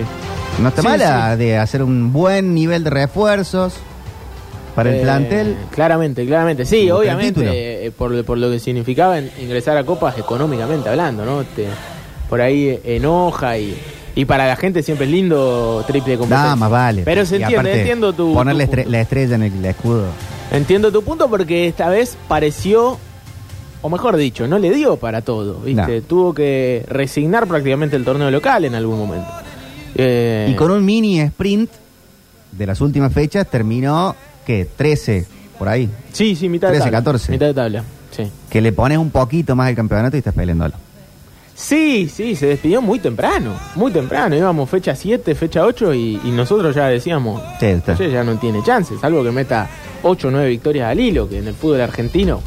No 0.60 0.68
está 0.68 0.82
Sí, 0.82 0.88
mala 0.88 1.36
de 1.36 1.58
hacer 1.58 1.82
un 1.82 2.12
buen 2.12 2.54
nivel 2.54 2.82
de 2.84 2.90
refuerzos 2.90 3.74
para 4.74 4.90
el 4.90 4.96
Eh, 4.96 5.02
plantel. 5.02 5.56
Claramente, 5.70 6.26
claramente. 6.26 6.64
Sí, 6.64 6.90
obviamente, 6.90 7.86
eh, 7.86 7.90
por, 7.90 8.24
por 8.24 8.38
lo 8.38 8.50
que 8.50 8.58
significaba 8.58 9.18
ingresar 9.20 9.76
a 9.76 9.84
copas 9.84 10.18
económicamente 10.18 10.88
hablando, 10.88 11.24
¿no? 11.24 11.44
Te- 11.44 11.66
por 12.28 12.40
ahí 12.40 12.68
eh, 12.68 12.80
enoja 12.96 13.56
y, 13.58 13.76
y 14.14 14.24
para 14.24 14.46
la 14.46 14.56
gente 14.56 14.82
siempre 14.82 15.06
es 15.06 15.12
lindo 15.12 15.84
triple 15.86 16.16
competencia. 16.16 16.44
Nada 16.44 16.56
más 16.56 16.70
vale. 16.70 17.02
Pero 17.04 17.24
se 17.26 17.36
Y 17.36 17.42
entiende, 17.42 17.56
aparte, 17.70 17.78
entiendo 17.80 18.12
tu, 18.14 18.34
Poner 18.34 18.54
tu 18.54 18.58
la, 18.58 18.64
estre- 18.64 18.76
punto. 18.82 18.90
la 18.90 19.00
estrella 19.00 19.34
en 19.36 19.42
el, 19.42 19.52
el 19.54 19.64
escudo. 19.66 20.04
Entiendo 20.50 20.90
tu 20.92 21.02
punto 21.02 21.28
porque 21.28 21.66
esta 21.68 21.88
vez 21.88 22.16
pareció, 22.28 22.98
o 23.82 23.88
mejor 23.88 24.16
dicho, 24.16 24.46
no 24.48 24.58
le 24.58 24.70
dio 24.70 24.96
para 24.96 25.20
todo, 25.22 25.60
¿viste? 25.60 26.00
Tuvo 26.02 26.32
que 26.34 26.84
resignar 26.88 27.46
prácticamente 27.46 27.96
el 27.96 28.04
torneo 28.04 28.30
local 28.30 28.64
en 28.64 28.74
algún 28.74 28.98
momento. 28.98 29.28
Eh, 29.96 30.48
Y 30.50 30.54
con 30.54 30.70
un 30.70 30.84
mini 30.84 31.20
sprint 31.20 31.70
de 32.52 32.66
las 32.66 32.80
últimas 32.80 33.12
fechas 33.12 33.46
terminó, 33.50 34.14
¿qué? 34.46 34.66
13, 34.76 35.26
por 35.58 35.68
ahí. 35.68 35.88
Sí, 36.12 36.36
sí, 36.36 36.48
mitad 36.48 36.68
de 36.68 36.74
13, 36.74 36.84
tabla. 36.84 36.98
14. 36.98 37.32
Mitad 37.32 37.46
de 37.46 37.54
tabla, 37.54 37.84
sí. 38.10 38.30
Que 38.50 38.60
le 38.60 38.72
pones 38.72 38.98
un 38.98 39.10
poquito 39.10 39.54
más 39.56 39.68
el 39.70 39.76
campeonato 39.76 40.16
y 40.16 40.18
estás 40.18 40.34
peleándolo. 40.34 40.74
Sí, 41.54 42.10
sí, 42.14 42.36
se 42.36 42.48
despidió 42.48 42.82
muy 42.82 42.98
temprano, 42.98 43.54
muy 43.76 43.90
temprano. 43.90 44.36
Íbamos 44.36 44.68
fecha 44.68 44.94
7, 44.94 45.34
fecha 45.34 45.64
8 45.64 45.94
y, 45.94 46.20
y 46.22 46.30
nosotros 46.30 46.74
ya 46.74 46.86
decíamos, 46.88 47.40
Sí, 47.58 47.66
está. 47.66 47.92
"Oye, 47.94 48.10
ya 48.10 48.22
no 48.24 48.36
tiene 48.38 48.62
chances, 48.62 49.00
salvo 49.00 49.24
que 49.24 49.30
meta 49.32 49.66
8 50.02 50.28
o 50.28 50.30
9 50.30 50.48
victorias 50.50 50.90
al 50.90 51.00
hilo, 51.00 51.26
que 51.28 51.38
en 51.38 51.48
el 51.48 51.54
fútbol 51.54 51.80
argentino 51.80 52.42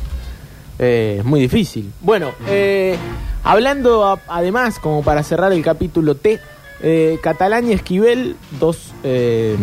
eh, 0.78 1.18
es 1.20 1.26
muy 1.26 1.40
difícil. 1.42 1.92
Bueno, 2.02 2.32
eh, 2.48 2.96
hablando 3.44 4.06
a- 4.06 4.20
además, 4.28 4.78
como 4.80 5.02
para 5.04 5.24
cerrar 5.24 5.52
el 5.54 5.64
capítulo 5.64 6.16
T, 6.16 6.40
eh, 6.82 7.18
Catalán 7.22 7.68
y 7.70 7.74
Esquivel, 7.74 8.36
dos 8.60 8.94
eh, 9.04 9.56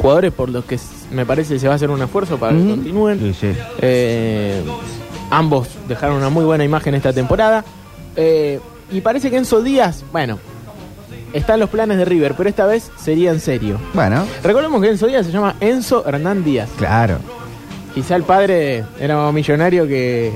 jugadores 0.00 0.32
por 0.32 0.48
los 0.48 0.64
que 0.64 0.78
me 1.10 1.26
parece 1.26 1.58
se 1.58 1.66
va 1.66 1.74
a 1.74 1.76
hacer 1.76 1.90
un 1.90 2.00
esfuerzo 2.02 2.38
para 2.38 2.56
que 2.56 2.64
continúen. 2.66 3.18
Sí, 3.20 3.34
sí. 3.34 3.52
Eh, 3.80 4.62
ambos 5.30 5.68
dejaron 5.88 6.16
una 6.16 6.28
muy 6.30 6.44
buena 6.44 6.64
imagen 6.64 6.94
esta 6.94 7.12
temporada. 7.12 7.64
Eh, 8.16 8.60
y 8.90 9.00
parece 9.00 9.30
que 9.30 9.36
Enzo 9.36 9.62
Díaz, 9.62 10.04
bueno, 10.12 10.38
está 11.32 11.54
en 11.54 11.60
los 11.60 11.70
planes 11.70 11.98
de 11.98 12.04
River, 12.04 12.34
pero 12.36 12.48
esta 12.48 12.66
vez 12.66 12.90
sería 13.00 13.30
en 13.30 13.40
serio. 13.40 13.78
Bueno, 13.94 14.24
Recordemos 14.42 14.80
que 14.82 14.88
Enzo 14.90 15.06
Díaz 15.06 15.26
se 15.26 15.32
llama 15.32 15.54
Enzo 15.60 16.04
Hernán 16.06 16.44
Díaz. 16.44 16.68
claro. 16.76 17.18
Quizá 17.94 18.14
el 18.14 18.22
padre 18.22 18.84
era 19.00 19.16
más 19.16 19.34
millonario 19.34 19.84
que, 19.88 20.30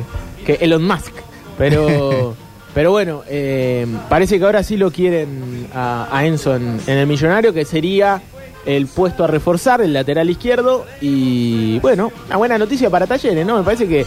que 0.45 0.55
Elon 0.55 0.85
Musk. 0.85 1.13
Pero, 1.57 2.35
pero 2.75 2.91
bueno, 2.91 3.23
eh, 3.29 3.87
parece 4.09 4.39
que 4.39 4.45
ahora 4.45 4.63
sí 4.63 4.77
lo 4.77 4.91
quieren 4.91 5.69
a, 5.75 6.09
a 6.11 6.27
Enzo 6.27 6.57
en, 6.57 6.81
en 6.87 6.99
el 6.99 7.07
millonario, 7.07 7.53
que 7.55 7.65
sería 7.65 8.21
el 8.67 8.87
puesto 8.87 9.25
a 9.25 9.27
reforzar, 9.27 9.81
el 9.81 9.93
lateral 9.93 10.29
izquierdo. 10.29 10.85
Y 11.01 11.79
bueno, 11.81 12.11
una 12.27 12.37
buena 12.37 12.59
noticia 12.59 12.91
para 12.91 13.07
Talleres, 13.07 13.47
¿no? 13.47 13.59
Me 13.59 13.63
parece 13.63 13.87
que 13.87 14.05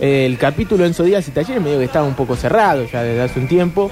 eh, 0.00 0.26
el 0.26 0.36
capítulo 0.38 0.84
Enzo 0.84 1.02
Díaz 1.04 1.26
y 1.28 1.30
Talleres 1.30 1.62
medio 1.62 1.78
que 1.78 1.84
estaba 1.84 2.06
un 2.06 2.14
poco 2.14 2.36
cerrado 2.36 2.84
ya 2.84 3.02
desde 3.02 3.22
hace 3.22 3.38
un 3.40 3.48
tiempo. 3.48 3.90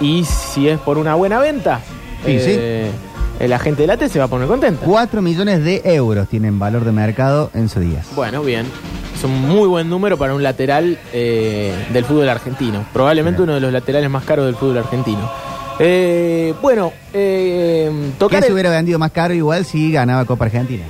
Y 0.00 0.24
si 0.24 0.68
es 0.68 0.78
por 0.80 0.98
una 0.98 1.14
buena 1.14 1.38
venta, 1.38 1.80
Sí, 2.26 2.38
sí. 2.40 2.50
eh, 2.58 2.90
el 3.38 3.52
agente 3.52 3.82
de 3.82 3.86
la 3.88 3.96
T 3.96 4.08
se 4.08 4.18
va 4.18 4.24
a 4.24 4.28
poner 4.28 4.48
contenta. 4.48 4.84
4 4.84 5.22
millones 5.22 5.62
de 5.64 5.82
euros 5.84 6.28
tienen 6.28 6.58
valor 6.58 6.84
de 6.84 6.92
mercado 6.92 7.50
en 7.54 7.68
su 7.68 7.78
días. 7.80 8.06
Bueno, 8.16 8.42
bien. 8.42 8.66
Un 9.24 9.40
muy 9.40 9.66
buen 9.68 9.88
número 9.88 10.16
para 10.18 10.34
un 10.34 10.42
lateral 10.42 10.98
eh, 11.12 11.72
del 11.92 12.04
fútbol 12.04 12.28
argentino. 12.28 12.84
Probablemente 12.92 13.42
uno 13.42 13.54
de 13.54 13.60
los 13.60 13.72
laterales 13.72 14.10
más 14.10 14.24
caros 14.24 14.44
del 14.46 14.54
fútbol 14.54 14.78
argentino. 14.78 15.30
Eh, 15.78 16.54
bueno, 16.62 16.92
eh, 17.12 17.90
tocar. 18.18 18.40
se 18.42 18.48
el- 18.48 18.52
hubiera 18.52 18.70
vendido 18.70 18.98
más 18.98 19.10
caro 19.12 19.34
igual 19.34 19.64
si 19.64 19.90
ganaba 19.90 20.24
Copa 20.24 20.44
Argentina. 20.44 20.84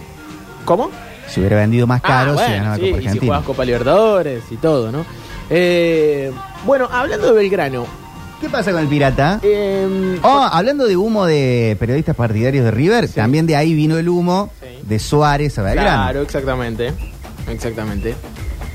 ¿Cómo? 0.64 0.90
Se 1.28 1.40
hubiera 1.40 1.56
vendido 1.56 1.86
más 1.86 2.02
caro 2.02 2.32
Ah, 2.32 2.36
si 2.36 2.42
bueno, 2.42 2.54
ganaba 2.56 2.76
sí, 2.76 2.80
Copa 2.82 2.86
y 2.86 2.90
si 2.90 2.96
Argentina. 3.06 3.20
jugabas 3.26 3.46
Copa 3.46 3.64
Libertadores 3.64 4.42
y 4.50 4.56
todo, 4.56 4.92
¿no? 4.92 5.06
Eh, 5.48 6.32
bueno, 6.66 6.88
hablando 6.90 7.26
de 7.28 7.32
Belgrano. 7.32 7.86
¿Qué 8.40 8.48
pasa 8.50 8.72
con 8.72 8.80
el 8.82 8.88
pirata? 8.88 9.38
eh, 9.42 10.18
Oh, 10.22 10.48
hablando 10.52 10.86
de 10.86 10.96
humo 10.96 11.24
de 11.24 11.76
periodistas 11.78 12.14
partidarios 12.16 12.64
de 12.64 12.70
River, 12.72 13.08
Sí. 13.08 13.14
también 13.14 13.46
de 13.46 13.56
ahí 13.56 13.72
vino 13.74 13.96
el 13.96 14.08
humo 14.08 14.50
Sí. 14.60 14.80
de 14.82 14.98
Suárez 14.98 15.58
a 15.58 15.62
Belgrano. 15.62 15.88
claro, 16.02 16.22
exactamente. 16.22 16.92
Exactamente. 17.54 18.14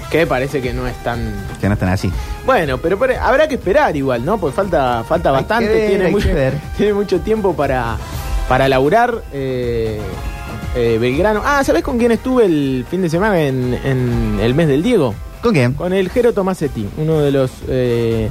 Que 0.09 0.25
parece 0.25 0.59
que 0.61 0.73
no 0.73 0.87
es 0.87 0.95
tan. 1.03 1.19
Que 1.61 1.67
no 1.67 1.73
están 1.73 1.89
así. 1.89 2.11
Bueno, 2.45 2.79
pero, 2.79 2.97
habrá 3.21 3.47
que 3.47 3.55
esperar 3.55 3.95
igual, 3.95 4.25
¿no? 4.25 4.39
Porque 4.39 4.55
falta, 4.55 5.03
falta 5.07 5.29
Hay 5.29 5.35
bastante, 5.35 5.69
ver, 5.71 5.87
tiene, 5.89 6.05
hay 6.05 6.11
mucho, 6.11 6.27
que 6.27 6.33
ver. 6.33 6.53
tiene 6.77 6.93
mucho 6.93 7.19
tiempo 7.19 7.55
para, 7.55 7.95
para 8.47 8.67
laburar. 8.67 9.21
eh, 9.33 9.99
eh, 10.75 10.97
Belgrano. 10.99 11.41
Ah, 11.43 11.63
¿sabés 11.63 11.83
con 11.83 11.97
quién 11.97 12.11
estuve 12.11 12.45
el 12.45 12.85
fin 12.89 13.01
de 13.01 13.09
semana 13.09 13.39
en, 13.41 13.73
en 13.83 14.39
el 14.41 14.53
mes 14.55 14.67
del 14.67 14.81
Diego? 14.83 15.13
¿Con 15.41 15.53
quién? 15.53 15.73
Con 15.73 15.93
el 15.93 16.09
Jero 16.09 16.33
Tomasetti, 16.33 16.87
uno 16.97 17.19
de 17.21 17.31
los 17.31 17.51
eh, 17.67 18.29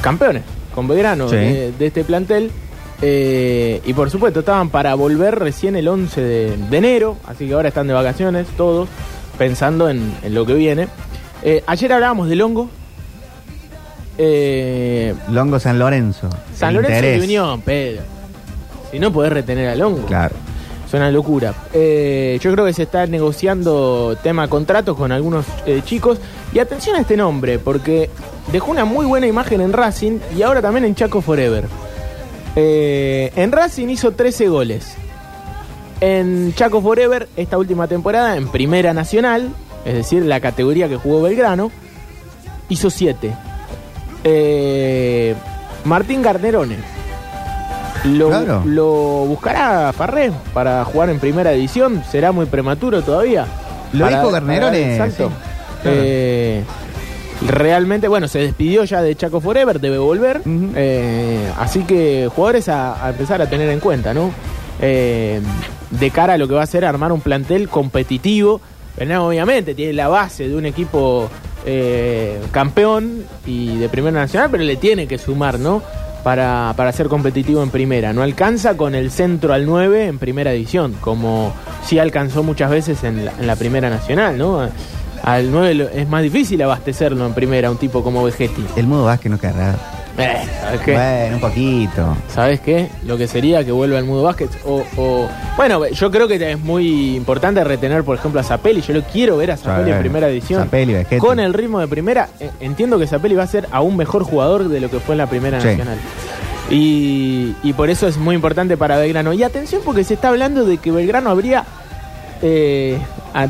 campeones 0.00 0.42
con 0.74 0.86
Belgrano 0.88 1.28
Sí. 1.28 1.36
de, 1.36 1.72
de 1.72 1.86
este 1.86 2.04
plantel. 2.04 2.50
Eh, 3.02 3.80
y 3.84 3.92
por 3.94 4.10
supuesto, 4.10 4.40
estaban 4.40 4.68
para 4.70 4.94
volver 4.94 5.38
recién 5.38 5.76
el 5.76 5.88
11 5.88 6.20
de, 6.20 6.56
de 6.56 6.76
enero, 6.78 7.16
así 7.26 7.46
que 7.46 7.52
ahora 7.54 7.68
están 7.68 7.86
de 7.86 7.92
vacaciones 7.94 8.46
todos, 8.56 8.88
pensando 9.38 9.88
en, 9.88 10.14
en 10.22 10.34
lo 10.34 10.44
que 10.46 10.54
viene. 10.54 10.88
Eh, 11.42 11.62
ayer 11.66 11.92
hablábamos 11.92 12.28
del 12.28 12.42
hongo. 12.42 12.68
Eh, 14.18 15.14
Longo 15.30 15.58
San 15.60 15.78
Lorenzo. 15.78 16.28
San 16.54 16.70
El 16.70 16.76
Lorenzo 16.76 16.96
interés. 16.96 17.20
y 17.20 17.24
Unión, 17.24 17.60
Pedro. 17.60 18.02
Si 18.90 18.98
no 18.98 19.12
podés 19.12 19.32
retener 19.32 19.68
al 19.68 19.82
hongo. 19.82 20.06
Claro. 20.06 20.34
Es 20.86 20.94
una 20.94 21.10
locura. 21.10 21.52
Eh, 21.72 22.38
yo 22.40 22.52
creo 22.52 22.64
que 22.64 22.72
se 22.72 22.84
está 22.84 23.06
negociando 23.06 24.16
tema 24.22 24.48
contratos 24.48 24.96
con 24.96 25.12
algunos 25.12 25.44
eh, 25.66 25.82
chicos. 25.84 26.18
Y 26.52 26.60
atención 26.60 26.96
a 26.96 27.00
este 27.00 27.16
nombre, 27.16 27.58
porque 27.58 28.08
dejó 28.52 28.70
una 28.70 28.84
muy 28.84 29.04
buena 29.04 29.26
imagen 29.26 29.60
en 29.60 29.72
Racing 29.72 30.20
y 30.36 30.42
ahora 30.42 30.62
también 30.62 30.84
en 30.84 30.94
Chaco 30.94 31.20
Forever. 31.20 31.64
Eh, 32.54 33.32
en 33.36 33.52
Racing 33.52 33.88
hizo 33.88 34.12
13 34.12 34.48
goles. 34.48 34.94
En 36.00 36.52
Chaco 36.54 36.82
Forever, 36.82 37.28
esta 37.36 37.56
última 37.58 37.86
temporada, 37.88 38.36
en 38.36 38.48
Primera 38.48 38.92
Nacional, 38.92 39.50
es 39.84 39.94
decir, 39.94 40.24
la 40.24 40.40
categoría 40.40 40.88
que 40.88 40.96
jugó 40.96 41.22
Belgrano, 41.22 41.70
hizo 42.68 42.90
7. 42.90 43.32
Eh, 44.24 45.34
Martín 45.84 46.20
Garnerone. 46.22 46.76
Lo, 48.04 48.28
Claro. 48.28 48.62
lo 48.66 48.86
buscará 49.26 49.92
Farré 49.92 50.30
para 50.52 50.84
jugar 50.84 51.10
en 51.10 51.18
primera 51.18 51.50
división. 51.52 52.02
Será 52.10 52.30
muy 52.30 52.46
prematuro 52.46 53.02
todavía. 53.02 53.46
Lo 53.92 54.04
Para- 54.04 54.18
dijo 54.18 54.30
Garnerone, 54.32 54.92
sí, 55.10 55.12
claro. 55.16 55.32
Eh, 55.84 56.62
realmente, 57.48 58.06
bueno, 58.08 58.28
se 58.28 58.40
despidió 58.40 58.84
ya 58.84 59.02
de 59.02 59.14
Chaco 59.16 59.40
Forever, 59.40 59.80
debe 59.80 59.98
volver. 59.98 60.42
Eh, 60.46 61.50
así 61.58 61.84
que 61.84 62.28
jugadores 62.34 62.68
a, 62.68 63.04
a 63.04 63.10
empezar 63.10 63.40
a 63.42 63.48
tener 63.48 63.68
en 63.70 63.80
cuenta, 63.80 64.12
¿no? 64.12 64.30
Eh, 64.80 65.40
de 65.90 66.10
cara 66.10 66.34
a 66.34 66.38
lo 66.38 66.48
que 66.48 66.54
va 66.54 66.62
a 66.62 66.66
ser 66.66 66.84
armar 66.84 67.12
un 67.12 67.20
plantel 67.20 67.68
competitivo. 67.68 68.60
Obviamente, 68.98 69.74
tiene 69.74 69.92
la 69.92 70.08
base 70.08 70.48
de 70.48 70.56
un 70.56 70.64
equipo 70.66 71.28
eh, 71.66 72.40
campeón 72.50 73.24
y 73.44 73.76
de 73.78 73.88
Primera 73.88 74.18
Nacional, 74.20 74.48
pero 74.50 74.64
le 74.64 74.76
tiene 74.76 75.06
que 75.06 75.18
sumar, 75.18 75.58
¿no? 75.58 75.82
Para, 76.24 76.72
para 76.76 76.90
ser 76.92 77.06
competitivo 77.08 77.62
en 77.62 77.70
primera. 77.70 78.12
No 78.12 78.22
alcanza 78.22 78.76
con 78.76 78.94
el 78.94 79.10
centro 79.12 79.52
al 79.52 79.64
9 79.66 80.06
en 80.06 80.18
primera 80.18 80.50
división, 80.52 80.94
como 81.00 81.52
sí 81.84 81.98
alcanzó 82.00 82.42
muchas 82.42 82.70
veces 82.70 83.04
en 83.04 83.26
la, 83.26 83.32
en 83.38 83.46
la 83.46 83.54
Primera 83.54 83.90
Nacional, 83.90 84.36
¿no? 84.36 84.68
Al 85.22 85.50
9 85.52 85.74
lo- 85.74 85.88
es 85.88 86.08
más 86.08 86.22
difícil 86.22 86.60
abastecerlo 86.62 87.24
en 87.26 87.32
primera, 87.34 87.70
un 87.70 87.76
tipo 87.76 88.02
como 88.02 88.24
Vegetti. 88.24 88.64
El 88.76 88.86
modo 88.88 89.04
Vázquez 89.04 89.30
no 89.30 89.38
querrá. 89.38 89.76
Eh, 90.18 90.36
¿Sabes 90.62 90.80
qué? 90.80 90.92
Bueno, 90.92 91.34
un 91.34 91.40
poquito. 91.40 92.16
¿Sabes 92.34 92.60
qué? 92.60 92.88
Lo 93.04 93.18
que 93.18 93.26
sería 93.28 93.64
que 93.64 93.72
vuelva 93.72 93.98
al 93.98 94.04
mundo 94.04 94.22
básquet. 94.22 94.50
O, 94.64 94.82
o- 94.96 95.28
bueno, 95.56 95.86
yo 95.88 96.10
creo 96.10 96.26
que 96.26 96.52
es 96.52 96.58
muy 96.58 97.16
importante 97.16 97.62
retener, 97.64 98.02
por 98.02 98.16
ejemplo, 98.16 98.40
a 98.40 98.42
Zapelli. 98.42 98.80
Yo 98.80 98.94
lo 98.94 99.02
quiero 99.02 99.36
ver 99.36 99.50
a 99.50 99.56
Zapelli 99.56 99.90
en 99.90 99.98
primera 100.00 100.28
edición. 100.28 100.62
Zapelli, 100.64 100.94
Vegetti. 100.94 101.18
Con 101.18 101.38
el 101.38 101.52
ritmo 101.52 101.80
de 101.80 101.88
primera, 101.88 102.28
eh, 102.40 102.50
entiendo 102.60 102.98
que 102.98 103.06
Zapelli 103.06 103.34
va 103.34 103.42
a 103.42 103.46
ser 103.46 103.68
aún 103.72 103.96
mejor 103.96 104.22
jugador 104.24 104.68
de 104.68 104.80
lo 104.80 104.90
que 104.90 105.00
fue 105.00 105.14
en 105.14 105.18
la 105.18 105.26
primera 105.26 105.60
Sí. 105.60 105.68
nacional. 105.68 105.98
Y, 106.70 107.54
y 107.62 107.72
por 107.74 107.90
eso 107.90 108.08
es 108.08 108.16
muy 108.16 108.34
importante 108.34 108.76
para 108.76 108.96
Belgrano. 108.96 109.32
Y 109.32 109.42
atención 109.42 109.82
porque 109.84 110.02
se 110.02 110.14
está 110.14 110.28
hablando 110.30 110.64
de 110.64 110.78
que 110.78 110.90
Belgrano 110.90 111.30
habría... 111.30 111.64
eh, 112.42 112.98
a- 113.34 113.48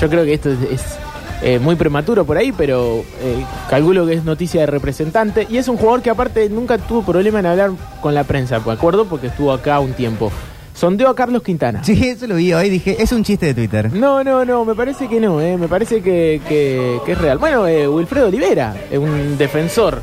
yo 0.00 0.08
creo 0.10 0.24
que 0.24 0.34
esto 0.34 0.50
es, 0.50 0.58
es, 0.70 0.82
eh, 1.44 1.58
muy 1.58 1.76
prematuro 1.76 2.24
por 2.24 2.36
ahí, 2.38 2.50
pero 2.52 3.04
eh, 3.20 3.44
calculo 3.70 4.06
que 4.06 4.14
es 4.14 4.24
noticia 4.24 4.62
de 4.62 4.66
representante. 4.66 5.46
Y 5.50 5.58
es 5.58 5.68
un 5.68 5.76
jugador 5.76 6.00
que 6.02 6.10
aparte 6.10 6.48
nunca 6.48 6.78
tuvo 6.78 7.02
problema 7.02 7.38
en 7.40 7.46
hablar 7.46 7.70
con 8.00 8.14
la 8.14 8.24
prensa, 8.24 8.58
¿de 8.58 8.70
acuerdo? 8.72 9.04
Porque 9.04 9.26
estuvo 9.28 9.52
acá 9.52 9.78
un 9.78 9.92
tiempo. 9.92 10.32
Sondeó 10.74 11.08
a 11.08 11.14
Carlos 11.14 11.42
Quintana. 11.42 11.84
Sí, 11.84 12.08
eso 12.08 12.26
lo 12.26 12.34
vi 12.34 12.52
hoy. 12.52 12.68
Dije, 12.70 12.96
es 13.00 13.12
un 13.12 13.22
chiste 13.22 13.46
de 13.46 13.54
Twitter. 13.54 13.92
No, 13.92 14.24
no, 14.24 14.44
no, 14.44 14.64
me 14.64 14.74
parece 14.74 15.06
que 15.06 15.20
no, 15.20 15.40
eh, 15.40 15.56
me 15.56 15.68
parece 15.68 16.02
que, 16.02 16.40
que- 16.48 16.98
que 17.06 17.12
es 17.12 17.18
real. 17.18 17.38
Bueno, 17.38 17.62
Wilfredo 17.94 18.26
Olivera, 18.26 18.74
un 18.92 19.38
defensor 19.38 20.02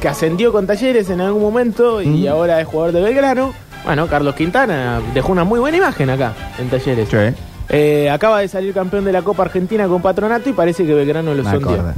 que 0.00 0.08
ascendió 0.08 0.52
con 0.52 0.66
Talleres 0.66 1.08
en 1.08 1.22
algún 1.22 1.40
momento 1.40 2.02
y 2.02 2.24
Mm. 2.24 2.28
ahora 2.28 2.60
es 2.60 2.66
jugador 2.66 2.92
de 2.92 3.00
Belgrano. 3.00 3.54
Bueno, 3.86 4.06
Carlos 4.06 4.34
Quintana 4.34 5.00
dejó 5.14 5.32
una 5.32 5.44
muy 5.44 5.58
buena 5.60 5.76
imagen 5.78 6.10
acá 6.10 6.34
en 6.58 6.68
Talleres. 6.68 7.08
Sí. 7.08 7.16
Eh, 7.68 8.10
acaba 8.10 8.40
de 8.40 8.48
salir 8.48 8.74
campeón 8.74 9.04
de 9.04 9.12
la 9.12 9.22
Copa 9.22 9.44
Argentina 9.44 9.86
con 9.86 10.02
Patronato 10.02 10.48
y 10.48 10.52
parece 10.52 10.84
que 10.84 10.94
Belgrano 10.94 11.34
lo 11.34 11.42
sondeó. 11.42 11.94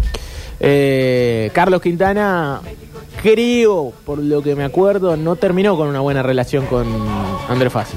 Eh, 0.60 1.50
Carlos 1.52 1.82
Quintana, 1.82 2.60
creo, 3.22 3.92
por 4.04 4.18
lo 4.18 4.42
que 4.42 4.54
me 4.54 4.64
acuerdo, 4.64 5.16
no 5.16 5.36
terminó 5.36 5.76
con 5.76 5.88
una 5.88 6.00
buena 6.00 6.22
relación 6.22 6.66
con 6.66 6.86
André 7.48 7.70
Fassi. 7.70 7.96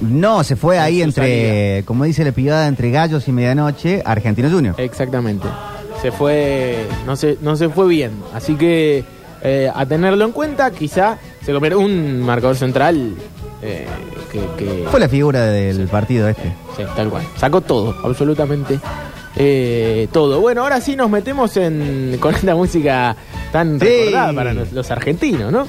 No, 0.00 0.42
se 0.42 0.56
fue 0.56 0.78
ahí 0.78 1.02
entre, 1.02 1.84
como 1.84 2.04
dice 2.04 2.24
la 2.24 2.32
pibada, 2.32 2.66
entre 2.66 2.90
gallos 2.90 3.28
y 3.28 3.32
medianoche, 3.32 4.02
Argentino 4.04 4.50
Junior. 4.50 4.74
Exactamente. 4.78 5.46
Se 6.00 6.10
fue, 6.10 6.86
no 7.06 7.14
se, 7.14 7.38
no 7.40 7.56
se 7.56 7.68
fue 7.68 7.86
bien. 7.88 8.12
Así 8.34 8.56
que 8.56 9.04
eh, 9.42 9.70
a 9.72 9.86
tenerlo 9.86 10.24
en 10.24 10.32
cuenta, 10.32 10.70
quizá 10.70 11.18
se 11.44 11.52
convierte 11.52 11.76
un 11.76 12.20
marcador 12.22 12.56
central 12.56 13.14
eh, 13.62 13.86
que, 14.32 14.40
que- 14.56 14.86
Fue 14.90 14.98
la 14.98 15.08
figura 15.08 15.44
del 15.46 15.86
partido 15.88 16.28
este. 16.28 16.52
Sí, 16.76 16.82
tal 16.96 17.08
cual. 17.10 17.22
Sacó 17.36 17.60
todo, 17.60 17.94
absolutamente 18.02 18.80
eh, 19.36 20.08
todo. 20.12 20.40
Bueno, 20.40 20.62
ahora 20.62 20.80
sí 20.80 20.96
nos 20.96 21.08
metemos 21.10 21.56
en 21.56 22.16
con 22.20 22.34
esta 22.34 22.54
música 22.54 23.14
tan 23.52 23.78
Sí. 23.80 23.86
recordada 23.86 24.32
para 24.32 24.52
los, 24.54 24.72
los 24.72 24.90
argentinos, 24.90 25.50
¿no? 25.52 25.66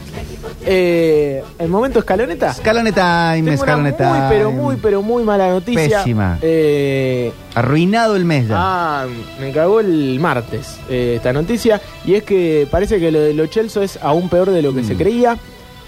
Eh, 0.66 1.44
el 1.60 1.68
momento 1.70 2.00
escaloneta. 2.00 2.52
Escalone 2.52 2.92
time, 2.92 3.36
Tengo 3.36 3.64
una 3.64 3.90
escalone 3.90 3.92
muy, 3.92 4.20
pero 4.30 4.52
muy, 4.52 4.76
pero 4.78 5.02
muy 5.02 5.24
mala 5.24 5.50
noticia. 5.50 6.00
Pésima. 6.00 6.38
Eh, 6.42 7.32
Arruinado 7.56 8.16
el 8.16 8.26
mes 8.26 8.48
ya. 8.48 8.56
Ah, 8.58 9.06
me 9.40 9.52
cagó 9.52 9.80
el 9.82 10.20
martes 10.20 10.78
eh, 10.90 11.14
esta 11.18 11.32
noticia. 11.34 11.82
Y 12.06 12.16
es 12.16 12.24
que 12.24 12.68
parece 12.72 13.00
que 13.00 13.12
lo 13.12 13.20
de 13.20 13.34
Lo 13.34 13.48
Celso 13.48 13.82
es 13.82 13.98
aún 14.02 14.30
peor 14.30 14.50
de 14.52 14.62
lo 14.62 14.74
que 14.74 14.84
se 14.84 14.96
creía. 14.96 15.38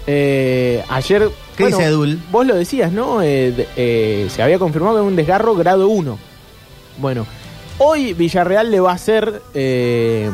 Eh, 0.06 0.82
ayer. 0.88 1.28
¿Qué 1.56 1.66
dice 1.66 1.84
Edul? 1.84 2.20
Vos 2.30 2.46
lo 2.46 2.54
decías, 2.54 2.92
¿no? 2.92 3.22
Eh, 3.22 3.66
eh, 3.76 4.26
se 4.30 4.42
había 4.42 4.58
confirmado 4.58 4.96
que 4.96 5.02
un 5.02 5.16
desgarro 5.16 5.54
grado 5.54 5.88
1. 5.88 6.18
Bueno, 6.98 7.26
hoy 7.78 8.12
Villarreal 8.12 8.70
le 8.70 8.80
va 8.80 8.92
a 8.92 8.94
hacer 8.94 9.42
eh, 9.54 10.30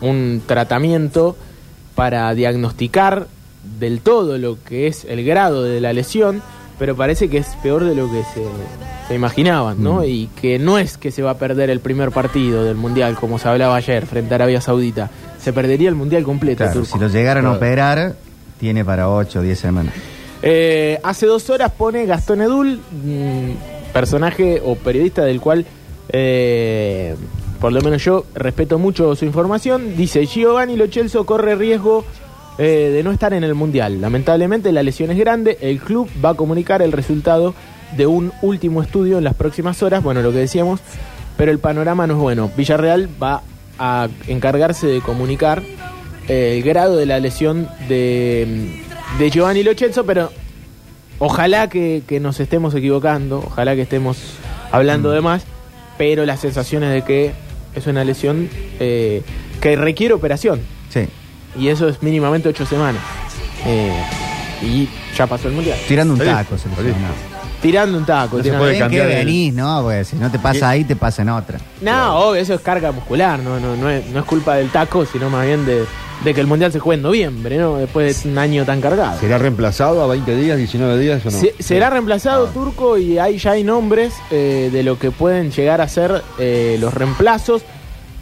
un 0.00 0.42
tratamiento 0.46 1.36
para 1.94 2.34
diagnosticar 2.34 3.28
del 3.78 4.00
todo 4.00 4.38
lo 4.38 4.62
que 4.62 4.86
es 4.86 5.04
el 5.04 5.24
grado 5.24 5.62
de 5.62 5.80
la 5.80 5.92
lesión, 5.92 6.42
pero 6.78 6.96
parece 6.96 7.28
que 7.28 7.38
es 7.38 7.48
peor 7.62 7.84
de 7.84 7.94
lo 7.94 8.10
que 8.10 8.22
se, 8.34 8.44
se 9.08 9.14
imaginaban, 9.14 9.82
¿no? 9.82 10.00
Mm. 10.00 10.04
Y 10.06 10.26
que 10.40 10.58
no 10.58 10.78
es 10.78 10.98
que 10.98 11.10
se 11.10 11.22
va 11.22 11.32
a 11.32 11.38
perder 11.38 11.70
el 11.70 11.80
primer 11.80 12.10
partido 12.10 12.64
del 12.64 12.76
Mundial, 12.76 13.16
como 13.16 13.38
se 13.38 13.48
hablaba 13.48 13.76
ayer, 13.76 14.06
frente 14.06 14.34
a 14.34 14.36
Arabia 14.36 14.60
Saudita. 14.60 15.10
Se 15.40 15.52
perdería 15.52 15.88
el 15.88 15.94
Mundial 15.94 16.24
completo. 16.24 16.64
Claro, 16.64 16.84
si 16.84 16.98
lo 16.98 17.08
llegaran 17.08 17.46
a 17.46 17.52
operar, 17.52 18.16
tiene 18.58 18.84
para 18.84 19.08
8 19.08 19.38
o 19.38 19.42
10 19.42 19.58
semanas. 19.58 19.94
Eh, 20.48 21.00
hace 21.02 21.26
dos 21.26 21.50
horas 21.50 21.72
pone 21.72 22.06
Gastón 22.06 22.40
Edul, 22.40 22.78
mm, 22.78 23.92
personaje 23.92 24.62
o 24.64 24.76
periodista 24.76 25.24
del 25.24 25.40
cual, 25.40 25.66
eh, 26.10 27.16
por 27.60 27.72
lo 27.72 27.80
menos 27.80 28.04
yo 28.04 28.26
respeto 28.32 28.78
mucho 28.78 29.16
su 29.16 29.24
información. 29.24 29.96
Dice: 29.96 30.24
Giovanni 30.24 30.76
Lo 30.76 30.86
Celso 30.86 31.26
corre 31.26 31.56
riesgo 31.56 32.04
eh, 32.58 32.92
de 32.94 33.02
no 33.02 33.10
estar 33.10 33.34
en 33.34 33.42
el 33.42 33.56
mundial. 33.56 34.00
Lamentablemente, 34.00 34.70
la 34.70 34.84
lesión 34.84 35.10
es 35.10 35.18
grande. 35.18 35.58
El 35.60 35.80
club 35.80 36.08
va 36.24 36.30
a 36.30 36.34
comunicar 36.34 36.80
el 36.80 36.92
resultado 36.92 37.52
de 37.96 38.06
un 38.06 38.32
último 38.40 38.82
estudio 38.82 39.18
en 39.18 39.24
las 39.24 39.34
próximas 39.34 39.82
horas. 39.82 40.00
Bueno, 40.00 40.22
lo 40.22 40.30
que 40.30 40.38
decíamos, 40.38 40.78
pero 41.36 41.50
el 41.50 41.58
panorama 41.58 42.06
no 42.06 42.14
es 42.14 42.20
bueno. 42.20 42.52
Villarreal 42.56 43.08
va 43.20 43.42
a 43.80 44.06
encargarse 44.28 44.86
de 44.86 45.00
comunicar 45.00 45.60
el 46.28 46.62
grado 46.62 46.96
de 46.96 47.06
la 47.06 47.18
lesión 47.18 47.68
de, 47.88 48.85
de 49.18 49.30
Giovanni 49.30 49.62
Lo 49.62 49.74
Celso, 49.74 50.04
pero 50.04 50.30
ojalá 51.18 51.68
que, 51.68 52.02
que 52.06 52.20
nos 52.20 52.38
estemos 52.40 52.74
equivocando, 52.74 53.42
ojalá 53.46 53.74
que 53.74 53.82
estemos 53.82 54.18
hablando 54.72 55.10
de 55.10 55.20
más, 55.20 55.44
pero 55.98 56.26
la 56.26 56.36
sensación 56.36 56.82
es 56.84 56.92
de 56.92 57.02
que 57.02 57.32
es 57.74 57.86
una 57.86 58.04
lesión 58.04 58.48
eh, 58.80 59.22
que 59.60 59.76
requiere 59.76 60.14
operación, 60.14 60.60
Sí. 60.90 61.06
y 61.58 61.68
eso 61.68 61.88
es 61.88 62.02
mínimamente 62.02 62.48
ocho 62.48 62.66
semanas. 62.66 63.02
Eh, 63.64 63.92
y 64.62 64.88
ya 65.16 65.26
pasó 65.26 65.48
el 65.48 65.54
mundial. 65.54 65.78
Tirando 65.88 66.14
un 66.14 66.20
taco, 66.20 66.56
se. 66.56 66.68
Tirando 67.60 67.98
un 67.98 68.04
taco. 68.06 68.38
No 68.38 68.44
se 68.44 68.52
puede 68.52 68.74
que 68.74 68.78
cambiar 68.78 69.10
el- 69.10 69.16
venís, 69.26 69.52
¿no? 69.52 69.82
Porque 69.82 70.04
si 70.04 70.16
no 70.16 70.30
te 70.30 70.38
pasa 70.38 70.70
ahí, 70.70 70.84
te 70.84 70.94
pasa 70.96 71.22
en 71.22 71.30
otra. 71.30 71.58
No, 71.80 72.16
obvio, 72.20 72.40
eso 72.40 72.54
es 72.54 72.60
carga 72.60 72.92
muscular, 72.92 73.38
no, 73.40 73.58
no, 73.58 73.76
no, 73.76 73.90
es, 73.90 74.06
no 74.08 74.20
es 74.20 74.24
culpa 74.26 74.54
del 74.56 74.68
taco, 74.70 75.04
sino 75.04 75.28
más 75.30 75.46
bien 75.46 75.66
de, 75.66 75.84
de 76.24 76.34
que 76.34 76.40
el 76.40 76.46
mundial 76.46 76.72
se 76.72 76.78
juegue 76.78 76.96
en 76.98 77.02
noviembre, 77.02 77.58
¿no? 77.58 77.76
Después 77.76 78.22
de 78.24 78.30
un 78.30 78.38
año 78.38 78.64
tan 78.64 78.80
cargado. 78.80 79.18
¿Será 79.20 79.38
reemplazado 79.38 80.02
a 80.02 80.06
20 80.06 80.34
días, 80.36 80.56
19 80.58 80.98
días 80.98 81.24
o 81.26 81.30
no? 81.30 81.38
Se- 81.38 81.54
será 81.60 81.90
reemplazado 81.90 82.46
Ah. 82.46 82.50
Turco 82.52 82.96
y 82.98 83.18
hay, 83.18 83.38
ya 83.38 83.52
hay 83.52 83.62
nombres 83.64 84.14
eh, 84.30 84.70
de 84.72 84.82
lo 84.82 84.98
que 84.98 85.10
pueden 85.10 85.50
llegar 85.52 85.80
a 85.80 85.88
ser 85.88 86.22
eh, 86.38 86.76
los 86.80 86.92
reemplazos. 86.94 87.62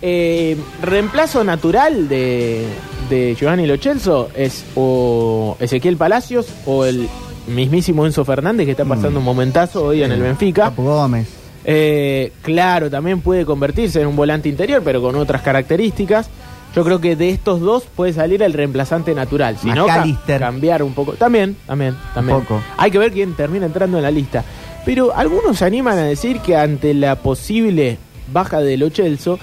Eh, 0.03 0.57
reemplazo 0.83 1.45
natural 1.45 2.09
de, 2.09 2.67
de 3.09 3.35
Giovanni 3.41 3.67
Lo 3.67 3.79
Celso 3.79 4.29
es 4.37 4.65
o 4.75 5.57
Ezequiel 5.61 5.97
Palacios 5.97 6.47
o 6.67 6.85
el 6.85 7.09
mismísimo 7.47 8.05
Enzo 8.05 8.25
Fernández 8.25 8.67
que 8.67 8.73
está 8.73 8.85
pasando 8.85 9.19
un 9.21 9.25
momentazo 9.25 9.85
hoy 9.87 10.03
en 10.03 10.13
el 10.13 10.21
Benfica. 10.21 10.65
Papu 10.65 10.83
Gómez. 10.83 11.29
Eh, 11.65 12.33
claro, 12.43 12.91
también 12.91 13.21
puede 13.23 13.47
convertirse 13.47 14.01
en 14.03 14.09
un 14.09 14.17
volante 14.17 14.49
interior, 14.51 14.83
pero 14.85 15.01
con 15.01 15.15
otras 15.17 15.41
características. 15.41 16.29
Yo 16.75 16.85
creo 16.85 17.01
que 17.01 17.15
de 17.17 17.31
estos 17.31 17.61
dos 17.61 17.85
puede 17.85 18.13
salir 18.13 18.43
el 18.43 18.53
reemplazante 18.53 19.15
natural. 19.15 19.57
Si 19.59 19.69
no, 19.71 19.87
ca- 19.87 20.05
cambiar 20.39 20.83
un 20.83 20.93
poco. 20.93 21.13
También, 21.13 21.57
también, 21.67 21.97
también. 22.15 22.41
poco. 22.41 22.61
Hay 22.77 22.91
que 22.91 22.99
ver 22.99 23.13
quién 23.13 23.35
termina 23.35 23.67
entrando 23.67 23.97
en 23.99 24.03
la 24.03 24.11
lista. 24.11 24.45
Pero 24.85 25.15
algunos 25.17 25.59
se 25.59 25.65
animan 25.65 25.97
a 25.99 26.03
decir 26.03 26.41
que 26.41 26.57
ante 26.57 26.93
la 26.95 27.17
posible 27.17 27.99
baja 28.33 28.61
de 28.61 28.77
Lo 28.77 28.91
Celso, 28.91 29.39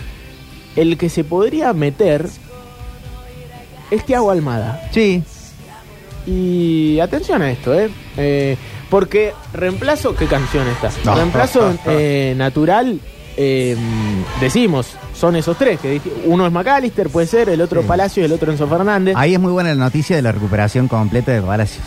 el 0.76 0.98
que 0.98 1.10
se 1.10 1.24
podría 1.24 1.72
meter 1.74 2.28
es 3.90 4.06
Thiago 4.06 4.32
Almada. 4.32 4.82
Sí. 4.92 5.24
Y 6.28 7.00
atención 7.00 7.42
a 7.42 7.52
esto, 7.52 7.74
¿eh? 7.74 7.90
Eh, 8.18 8.58
porque 8.90 9.34
reemplazo, 9.54 10.16
¿qué 10.16 10.26
canción 10.28 10.68
está? 10.68 10.92
No. 11.06 11.16
Reemplazo 11.16 11.74
eh, 11.88 12.34
natural, 12.38 13.00
eh, 13.44 13.76
decimos, 14.40 14.88
son 15.16 15.36
esos 15.36 15.58
tres. 15.58 15.80
que 15.80 15.90
dije- 15.94 16.12
Uno 16.26 16.46
es 16.46 16.52
McAllister, 16.54 17.10
puede 17.10 17.26
ser, 17.28 17.50
el 17.50 17.60
otro 17.62 17.82
Sí. 17.82 17.88
Palacio 17.88 18.22
y 18.22 18.26
el 18.28 18.34
otro 18.34 18.52
Enzo 18.52 18.68
Fernández. 18.68 19.16
Ahí 19.18 19.34
es 19.34 19.40
muy 19.40 19.52
buena 19.52 19.70
la 19.74 19.84
noticia 19.86 20.16
de 20.16 20.22
la 20.22 20.32
recuperación 20.32 20.88
completa 20.88 21.32
de 21.32 21.42
Palacios. 21.42 21.84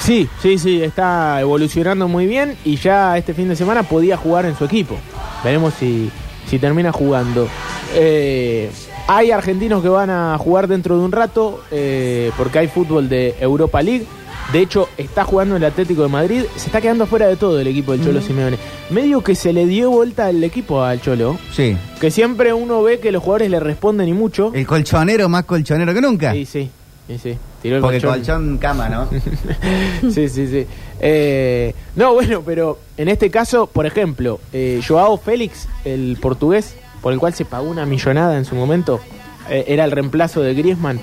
Sí, 0.00 0.28
sí, 0.42 0.58
sí, 0.58 0.82
está 0.82 1.40
evolucionando 1.40 2.08
muy 2.08 2.26
bien 2.26 2.56
y 2.64 2.76
ya 2.76 3.16
este 3.18 3.32
fin 3.34 3.48
de 3.48 3.56
semana 3.56 3.82
podía 3.82 4.16
jugar 4.16 4.44
en 4.46 4.56
su 4.56 4.64
equipo. 4.64 4.96
Veremos 5.42 5.74
si, 5.78 6.10
si 6.48 6.58
termina 6.58 6.90
jugando. 6.92 7.48
Eh, 7.94 8.70
hay 9.06 9.30
argentinos 9.30 9.82
que 9.82 9.88
van 9.88 10.10
a 10.10 10.36
jugar 10.38 10.66
dentro 10.68 10.98
de 10.98 11.04
un 11.04 11.12
rato 11.12 11.62
eh, 11.70 12.30
porque 12.36 12.58
hay 12.58 12.68
fútbol 12.68 13.08
de 13.08 13.34
Europa 13.40 13.82
League. 13.82 14.06
De 14.52 14.60
hecho, 14.60 14.88
está 14.96 15.24
jugando 15.24 15.56
el 15.56 15.64
Atlético 15.64 16.02
de 16.02 16.08
Madrid. 16.08 16.42
Se 16.56 16.66
está 16.66 16.80
quedando 16.80 17.06
fuera 17.06 17.26
de 17.26 17.36
todo 17.36 17.58
el 17.58 17.66
equipo 17.66 17.92
del 17.92 18.04
Cholo 18.04 18.20
Simeone. 18.20 18.56
Medio 18.90 19.22
que 19.22 19.34
se 19.34 19.52
le 19.52 19.66
dio 19.66 19.90
vuelta 19.90 20.30
el 20.30 20.44
equipo 20.44 20.82
al 20.82 21.00
Cholo. 21.00 21.38
Sí. 21.52 21.76
Que 22.00 22.10
siempre 22.10 22.52
uno 22.52 22.82
ve 22.82 23.00
que 23.00 23.10
los 23.10 23.22
jugadores 23.22 23.50
le 23.50 23.58
responden 23.58 24.08
y 24.08 24.12
mucho. 24.12 24.52
El 24.54 24.66
colchonero 24.66 25.28
más 25.28 25.44
colchonero 25.44 25.92
que 25.92 26.00
nunca. 26.00 26.32
Sí, 26.32 26.44
sí, 26.46 26.70
sí, 27.08 27.18
sí. 27.18 27.38
Tiró 27.62 27.76
el 27.76 27.82
Porque 27.82 28.00
colchón. 28.00 28.18
colchón 28.18 28.58
cama, 28.58 28.88
¿no? 28.88 29.08
sí, 30.12 30.28
sí, 30.28 30.46
sí. 30.46 30.66
Eh, 31.00 31.74
no, 31.96 32.12
bueno, 32.14 32.42
pero 32.44 32.78
en 32.96 33.08
este 33.08 33.30
caso, 33.30 33.66
por 33.66 33.86
ejemplo, 33.86 34.38
eh, 34.52 34.80
Joao 34.86 35.16
Félix, 35.16 35.66
el 35.84 36.16
portugués, 36.20 36.76
por 37.00 37.12
el 37.12 37.18
cual 37.18 37.34
se 37.34 37.44
pagó 37.44 37.68
una 37.68 37.86
millonada 37.86 38.36
en 38.38 38.44
su 38.44 38.54
momento, 38.54 39.00
eh, 39.50 39.64
era 39.68 39.84
el 39.84 39.90
reemplazo 39.90 40.42
de 40.42 40.54
Griezmann. 40.54 41.00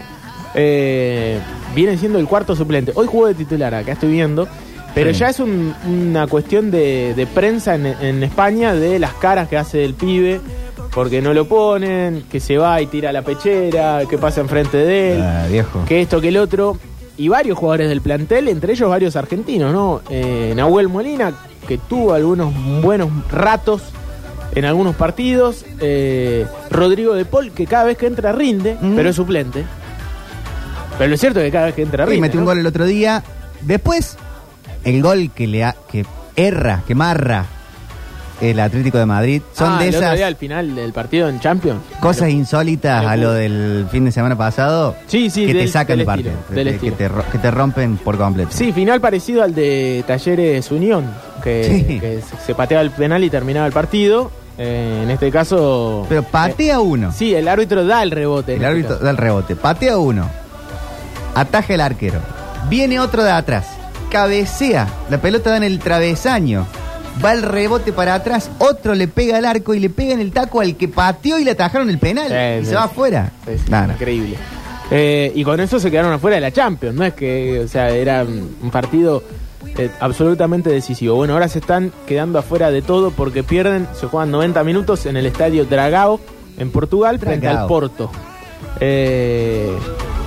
Eh, 0.55 1.39
viene 1.75 1.97
siendo 1.97 2.19
el 2.19 2.27
cuarto 2.27 2.55
suplente. 2.55 2.91
Hoy 2.95 3.07
jugó 3.07 3.27
de 3.27 3.33
titular, 3.35 3.73
acá 3.73 3.93
estoy 3.93 4.11
viendo. 4.11 4.47
Pero 4.93 5.13
Sí. 5.13 5.19
ya 5.19 5.29
es 5.29 5.39
un- 5.39 5.73
una 5.87 6.27
cuestión 6.27 6.69
de, 6.69 7.13
de 7.15 7.25
prensa 7.25 7.75
en, 7.75 7.85
en 7.85 8.23
España 8.23 8.73
de 8.73 8.99
las 8.99 9.13
caras 9.13 9.47
que 9.47 9.57
hace 9.57 9.85
el 9.85 9.93
pibe, 9.93 10.41
porque 10.93 11.21
no 11.21 11.33
lo 11.33 11.47
ponen, 11.47 12.23
que 12.29 12.41
se 12.41 12.57
va 12.57 12.81
y 12.81 12.87
tira 12.87 13.13
la 13.13 13.21
pechera, 13.21 14.01
que 14.09 14.17
pasa 14.17 14.41
enfrente 14.41 14.75
de 14.77 15.15
él, 15.15 15.21
Ah, 15.21 15.45
viejo. 15.49 15.85
que 15.87 16.01
esto, 16.01 16.19
que 16.19 16.27
el 16.27 16.35
otro. 16.37 16.77
Y 17.15 17.29
varios 17.29 17.57
jugadores 17.57 17.87
del 17.87 18.01
plantel, 18.01 18.49
entre 18.49 18.73
ellos 18.73 18.89
varios 18.89 19.15
argentinos, 19.15 19.71
¿no? 19.71 20.01
Eh, 20.09 20.51
Nahuel 20.57 20.89
Molina, 20.89 21.31
que 21.67 21.77
tuvo 21.77 22.13
algunos 22.13 22.51
buenos 22.81 23.09
ratos 23.31 23.81
en 24.55 24.65
algunos 24.65 24.95
partidos. 24.97 25.63
eh, 25.79 26.45
Rodrigo 26.69 27.13
de 27.13 27.23
Paul, 27.23 27.51
que 27.51 27.65
cada 27.65 27.85
vez 27.85 27.97
que 27.97 28.07
entra 28.07 28.33
rinde, 28.33 28.75
Mm. 28.81 28.95
pero 28.97 29.09
es 29.11 29.15
suplente. 29.15 29.63
Pero 30.97 31.09
lo 31.09 31.17
cierto 31.17 31.39
es 31.39 31.45
que 31.45 31.51
cada 31.51 31.65
vez 31.67 31.75
que 31.75 31.81
entra 31.81 32.05
Sí, 32.05 32.11
rinde. 32.11 32.21
metió 32.21 32.39
un 32.39 32.45
¿no? 32.45 32.51
gol 32.51 32.59
el 32.59 32.67
otro 32.67 32.85
día. 32.85 33.23
Después, 33.61 34.17
el 34.83 35.01
gol 35.01 35.31
que 35.33 35.47
le 35.47 35.63
ha- 35.63 35.75
que 35.91 36.05
erra, 36.35 36.83
que 36.87 36.95
marra 36.95 37.45
el 38.39 38.59
Atlético 38.59 38.97
de 38.97 39.05
Madrid. 39.05 39.41
Son 39.53 39.73
Ah, 39.73 39.77
de 39.79 39.89
el 39.89 39.95
otro 39.95 40.05
esas 40.07 40.17
día 40.17 40.25
al 40.27 40.35
final 40.35 40.73
del 40.75 40.93
partido 40.93 41.29
en 41.29 41.39
Champions. 41.39 41.79
cosas 41.99 42.29
insólitas 42.29 43.05
a 43.05 43.15
lo 43.15 43.33
del 43.33 43.85
fin 43.91 44.05
de 44.05 44.11
semana 44.11 44.35
pasado 44.35 44.95
Sí, 45.05 45.29
sí, 45.29 45.45
que 45.45 45.53
te 45.53 45.59
del- 45.59 45.69
sacan 45.69 45.97
del 45.99 46.07
estilo, 46.09 46.31
parte, 46.31 46.53
del 46.55 46.67
que, 46.69 46.73
estilo. 46.75 46.95
te, 46.95 47.07
ro- 47.07 47.25
que 47.31 47.37
te 47.37 47.51
rompen 47.51 47.97
por 47.97 48.17
completo. 48.17 48.49
Sí, 48.51 48.71
final 48.73 48.99
parecido 48.99 49.43
al 49.43 49.53
de 49.53 50.03
Talleres 50.07 50.71
Unión, 50.71 51.05
que, 51.43 51.63
Sí. 51.87 51.99
que 51.99 52.21
se- 52.21 52.45
se 52.47 52.55
pateaba 52.55 52.81
el 52.83 52.89
penal 52.91 53.23
y 53.23 53.29
terminaba 53.29 53.67
el 53.67 53.73
partido. 53.73 54.31
Eh, 54.57 55.01
en 55.03 55.09
este 55.11 55.31
caso. 55.31 56.05
Pero 56.09 56.21
patea 56.23 56.79
uno. 56.81 57.09
eh, 57.09 57.13
sí, 57.15 57.33
el 57.33 57.47
árbitro 57.47 57.85
da 57.85 58.03
el 58.03 58.11
rebote. 58.11 58.53
en 58.53 58.57
El 58.57 58.63
este 58.63 58.67
árbitro 58.71 58.89
caso. 58.95 59.03
da 59.05 59.09
el 59.11 59.17
rebote. 59.17 59.55
Patea 59.55 59.97
uno. 59.97 60.29
Ataja 61.35 61.73
el 61.73 61.81
arquero. 61.81 62.19
Viene 62.69 62.99
otro 62.99 63.23
de 63.23 63.31
atrás. 63.31 63.67
Cabecea. 64.09 64.87
La 65.09 65.21
pelota 65.21 65.51
da 65.51 65.57
en 65.57 65.63
el 65.63 65.79
travesaño. 65.79 66.65
Va 67.23 67.33
el 67.33 67.41
rebote 67.41 67.91
para 67.91 68.15
atrás. 68.15 68.49
Otro 68.59 68.95
le 68.95 69.07
pega 69.07 69.37
al 69.37 69.45
arco 69.45 69.73
y 69.73 69.79
le 69.79 69.89
pega 69.89 70.13
en 70.13 70.19
el 70.19 70.31
taco 70.31 70.61
al 70.61 70.75
que 70.75 70.87
pateó 70.87 71.39
y 71.39 71.43
le 71.43 71.51
atajaron 71.51 71.89
el 71.89 71.99
penal. 71.99 72.27
Sí, 72.27 72.61
y 72.61 72.63
sí. 72.63 72.69
se 72.69 72.75
va 72.75 72.83
afuera. 72.83 73.31
Sí. 73.45 73.71
Increíble. 73.93 74.37
Eh, 74.89 75.31
y 75.33 75.43
con 75.43 75.59
eso 75.59 75.79
se 75.79 75.89
quedaron 75.89 76.11
afuera 76.11 76.35
de 76.35 76.41
la 76.41 76.51
Champions. 76.51 76.95
No 76.95 77.05
es 77.05 77.13
que, 77.13 77.61
o 77.63 77.67
sea, 77.67 77.89
era 77.89 78.23
un 78.23 78.71
partido 78.71 79.23
eh, 79.77 79.89
absolutamente 79.99 80.69
decisivo. 80.69 81.15
Bueno, 81.15 81.33
ahora 81.33 81.47
se 81.47 81.59
están 81.59 81.91
quedando 82.07 82.39
afuera 82.39 82.71
de 82.71 82.81
todo 82.81 83.11
porque 83.11 83.43
pierden, 83.43 83.87
se 83.93 84.07
juegan 84.07 84.31
90 84.31 84.63
minutos 84.63 85.05
en 85.05 85.17
el 85.17 85.25
estadio 85.25 85.65
Dragao, 85.65 86.19
en 86.57 86.71
Portugal, 86.71 87.19
frente 87.19 87.47
al 87.47 87.67
Porto. 87.67 88.11
Eh, 88.79 89.75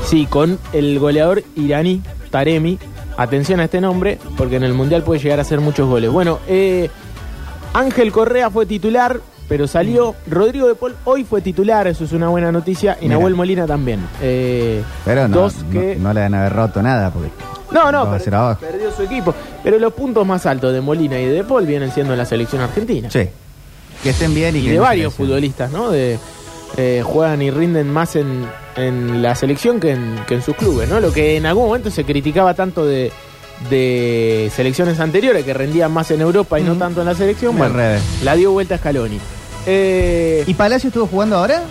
sí, 0.06 0.26
con 0.26 0.58
el 0.72 0.98
goleador 0.98 1.42
iraní, 1.56 2.02
Taremi. 2.30 2.78
Atención 3.16 3.60
a 3.60 3.64
este 3.64 3.80
nombre, 3.80 4.18
porque 4.36 4.56
en 4.56 4.64
el 4.64 4.74
Mundial 4.74 5.02
puede 5.04 5.20
llegar 5.20 5.38
a 5.38 5.42
hacer 5.42 5.60
muchos 5.60 5.88
goles. 5.88 6.10
Bueno, 6.10 6.40
eh, 6.48 6.90
Ángel 7.72 8.10
Correa 8.10 8.50
fue 8.50 8.66
titular, 8.66 9.20
pero 9.48 9.68
salió. 9.68 10.16
Rodrigo 10.26 10.66
de 10.66 10.74
Paul 10.74 10.96
hoy 11.04 11.22
fue 11.24 11.40
titular, 11.40 11.86
eso 11.86 12.04
es 12.04 12.12
una 12.12 12.28
buena 12.28 12.50
noticia. 12.50 12.96
Y 13.00 13.04
Mira. 13.04 13.16
Nahuel 13.18 13.34
Molina 13.36 13.66
también. 13.66 14.00
Eh, 14.20 14.82
Pero 15.04 15.28
no, 15.28 15.36
dos 15.42 15.62
no- 15.62 15.70
que. 15.70 15.94
no 15.96 16.12
le 16.12 16.20
van 16.22 16.34
a 16.34 16.40
haber 16.40 16.52
roto 16.54 16.82
nada. 16.82 17.10
Porque 17.10 17.30
No, 17.72 17.92
no, 17.92 18.18
ser 18.18 18.34
abajo. 18.34 18.60
perdió 18.60 18.90
su 18.90 19.02
equipo. 19.02 19.32
Pero 19.62 19.78
los 19.78 19.92
puntos 19.92 20.26
más 20.26 20.44
altos 20.46 20.72
de 20.72 20.80
Molina 20.80 21.20
y 21.20 21.26
de 21.26 21.44
Paul 21.44 21.66
vienen 21.66 21.92
siendo 21.92 22.14
en 22.14 22.18
la 22.18 22.24
selección 22.26 22.62
argentina. 22.62 23.08
Sí. 23.12 23.28
Que 24.02 24.10
estén 24.10 24.34
bien 24.34 24.56
y, 24.56 24.58
y 24.58 24.64
que 24.64 24.72
de 24.72 24.78
varios 24.80 25.14
futbolistas, 25.14 25.70
¿no? 25.70 25.90
De, 25.90 26.18
eh, 26.76 27.02
juegan 27.04 27.40
y 27.42 27.50
rinden 27.52 27.92
más 27.92 28.16
en, 28.16 28.44
en 28.76 29.22
la 29.22 29.34
selección 29.34 29.80
que 29.80 29.92
en, 29.92 30.16
que 30.26 30.34
en 30.34 30.42
sus 30.42 30.56
clubes, 30.56 30.88
¿no? 30.88 31.00
Lo 31.00 31.12
que 31.12 31.37
en 31.37 31.46
algún 31.46 31.66
momento 31.66 31.90
se 31.90 32.04
criticaba 32.04 32.54
tanto 32.54 32.84
de, 32.87 33.12
de 33.70 34.50
selecciones 34.54 35.00
anteriores, 35.00 35.44
que 35.44 35.54
rendían 35.54 35.92
más 35.92 36.10
en 36.10 36.20
Europa 36.20 36.58
y 36.58 36.62
no 36.64 36.74
tanto 36.74 37.00
en 37.00 37.06
la 37.06 37.14
selección, 37.14 37.56
bueno, 37.56 37.74
la 38.22 38.34
dio 38.37 38.52
vuelta 38.52 38.74
a 38.76 38.78
Scaloni. 38.78 39.18
Eh, 39.66 40.44
¿Y 40.46 40.54
Palacio 40.54 40.88
estuvo 40.88 41.06
jugando 41.06 41.37
ahora? 41.38 41.62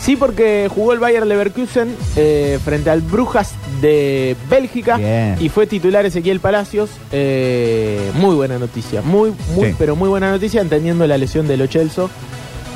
sí, 0.00 0.16
porque 0.16 0.68
jugó 0.74 0.92
el 0.94 0.98
Bayer 0.98 1.24
Leverkusen 1.24 1.94
eh, 2.16 2.58
frente 2.64 2.90
al 2.90 3.02
Brujas 3.02 3.52
de 3.80 4.34
Bélgica 4.50 4.96
Bien. 4.96 5.36
y 5.38 5.48
fue 5.48 5.68
titular 5.68 6.04
Ezequiel 6.04 6.40
Palacios. 6.40 6.90
Eh, 7.12 8.10
muy 8.14 8.34
buena 8.34 8.58
noticia, 8.58 9.00
muy, 9.02 9.32
muy, 9.54 9.68
Sí. 9.68 9.74
pero 9.78 9.94
muy 9.94 10.08
buena 10.08 10.30
noticia, 10.32 10.60
entendiendo 10.60 11.06
la 11.06 11.18
lesión 11.18 11.46
de 11.46 11.56
Lo 11.56 11.68
Celso. 11.68 12.10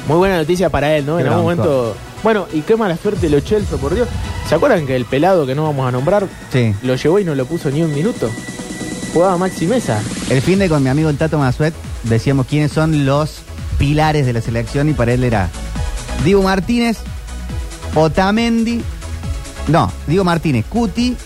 Muy 0.06 0.18
buena 0.18 0.37
noticia 0.37 0.70
para 0.70 0.96
él, 0.96 1.04
¿no? 1.04 1.16
Qué 1.16 1.22
en 1.22 1.28
algún 1.28 1.42
momento. 1.42 1.96
Bueno, 2.22 2.46
y 2.52 2.62
qué 2.62 2.76
mala 2.76 2.96
suerte 2.96 3.29
Lo 3.31 3.40
Celso, 3.40 3.79
por 3.79 3.94
Dios. 3.94 4.09
¿Se 4.48 4.55
acuerdan 4.55 4.87
que 4.87 4.96
el 4.96 5.05
pelado 5.05 5.46
que 5.46 5.55
no 5.55 5.64
vamos 5.64 5.87
a 5.88 5.92
nombrar 5.92 6.26
Sí. 6.52 6.74
lo 6.83 6.94
llevó 6.96 7.18
y 7.20 7.24
no 7.24 7.35
lo 7.35 7.46
puso 7.46 7.70
ni 7.70 7.83
un 7.83 7.94
minuto? 7.94 8.31
Jugaba 9.12 9.38
Maxi 9.38 9.66
Mesa. 9.66 10.00
El 10.31 10.42
fin 10.42 10.59
de 10.59 10.68
con 10.68 10.83
mi 10.83 10.88
amigo 10.88 11.09
el 11.09 11.16
Tato 11.16 11.38
Masuet 11.38 11.74
decíamos 12.05 12.46
quiénes 12.46 12.72
son 12.72 13.07
los 13.07 13.38
pilares 13.79 14.26
de 14.26 14.33
la 14.33 14.40
selección 14.40 14.88
y 14.88 14.92
para 14.94 15.12
él 15.12 15.24
era 15.24 15.48
Diego 16.24 16.42
Martínez, 16.42 16.98
Otamendi, 17.94 18.83
no, 19.68 19.90
Diego 20.07 20.24
Martínez, 20.24 20.64
Cuti, 20.68 21.16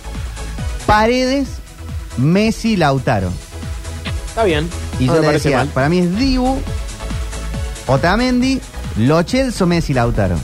Paredes, 0.86 1.48
Messi, 2.16 2.76
Lautaro. 2.76 3.30
Está 4.28 4.44
bien. 4.44 4.68
Y 4.98 5.04
no 5.06 5.14
yo 5.14 5.14
me 5.14 5.20
le 5.20 5.26
parece 5.26 5.48
decía, 5.48 5.58
mal. 5.58 5.68
para 5.68 5.88
mí 5.88 5.98
es 6.00 6.16
Dibu, 6.18 6.58
Otamendi, 7.86 8.60
Lo 8.98 9.22
Celso, 9.22 9.66
Messi, 9.66 9.94
Lautaro. 9.94 10.36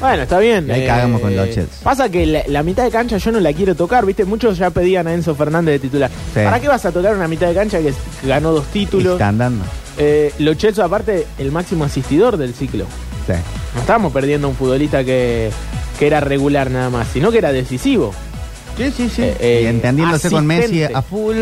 Bueno, 0.00 0.22
está 0.24 0.38
bien. 0.38 0.66
Y 0.68 0.72
ahí 0.72 0.86
cagamos 0.86 1.20
con 1.20 1.34
los 1.34 1.46
Chelsea. 1.46 1.78
Pasa 1.82 2.08
que 2.10 2.26
la, 2.26 2.42
la 2.48 2.62
mitad 2.62 2.84
de 2.84 2.90
cancha 2.90 3.16
yo 3.16 3.32
no 3.32 3.40
la 3.40 3.52
quiero 3.52 3.74
tocar, 3.74 4.04
¿viste? 4.04 4.24
Muchos 4.24 4.58
ya 4.58 4.70
pedían 4.70 5.06
a 5.06 5.14
Enzo 5.14 5.34
Fernández 5.34 5.74
de 5.74 5.78
titular. 5.78 6.10
Sí. 6.34 6.40
¿Para 6.44 6.60
qué 6.60 6.68
vas 6.68 6.84
a 6.84 6.92
tocar 6.92 7.16
una 7.16 7.28
mitad 7.28 7.46
de 7.48 7.54
cancha 7.54 7.78
que 7.80 7.94
ganó 8.24 8.52
dos 8.52 8.64
Y 8.70 8.80
títulos? 8.80 9.12
está 9.14 9.28
andando. 9.28 9.64
Eh, 9.98 10.32
Lo 10.38 10.54
Celso, 10.54 10.84
aparte, 10.84 11.26
el 11.38 11.50
máximo 11.50 11.84
asistidor 11.84 12.36
del 12.36 12.52
ciclo. 12.54 12.84
Sí. 13.26 13.32
No 13.74 13.80
estábamos 13.80 14.12
perdiendo 14.12 14.48
un 14.48 14.54
futbolista 14.54 15.02
que, 15.02 15.50
que 15.98 16.06
era 16.06 16.20
regular 16.20 16.70
nada 16.70 16.90
más, 16.90 17.08
sino 17.12 17.32
que 17.32 17.38
era 17.38 17.50
decisivo. 17.52 18.12
Sí, 18.76 18.92
sí, 18.94 19.08
sí. 19.08 19.22
Eh, 19.22 19.36
eh, 19.40 19.60
y 19.64 19.66
entendiéndose 19.66 20.30
con 20.30 20.46
Messi 20.46 20.84
a 20.84 21.00
full, 21.00 21.36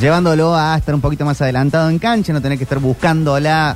llevándolo 0.00 0.54
a 0.54 0.76
estar 0.76 0.94
un 0.94 1.00
poquito 1.00 1.24
más 1.24 1.40
adelantado 1.40 1.88
en 1.88 1.98
cancha, 1.98 2.32
no 2.34 2.42
tener 2.42 2.58
que 2.58 2.64
estar 2.64 2.78
buscándola 2.78 3.74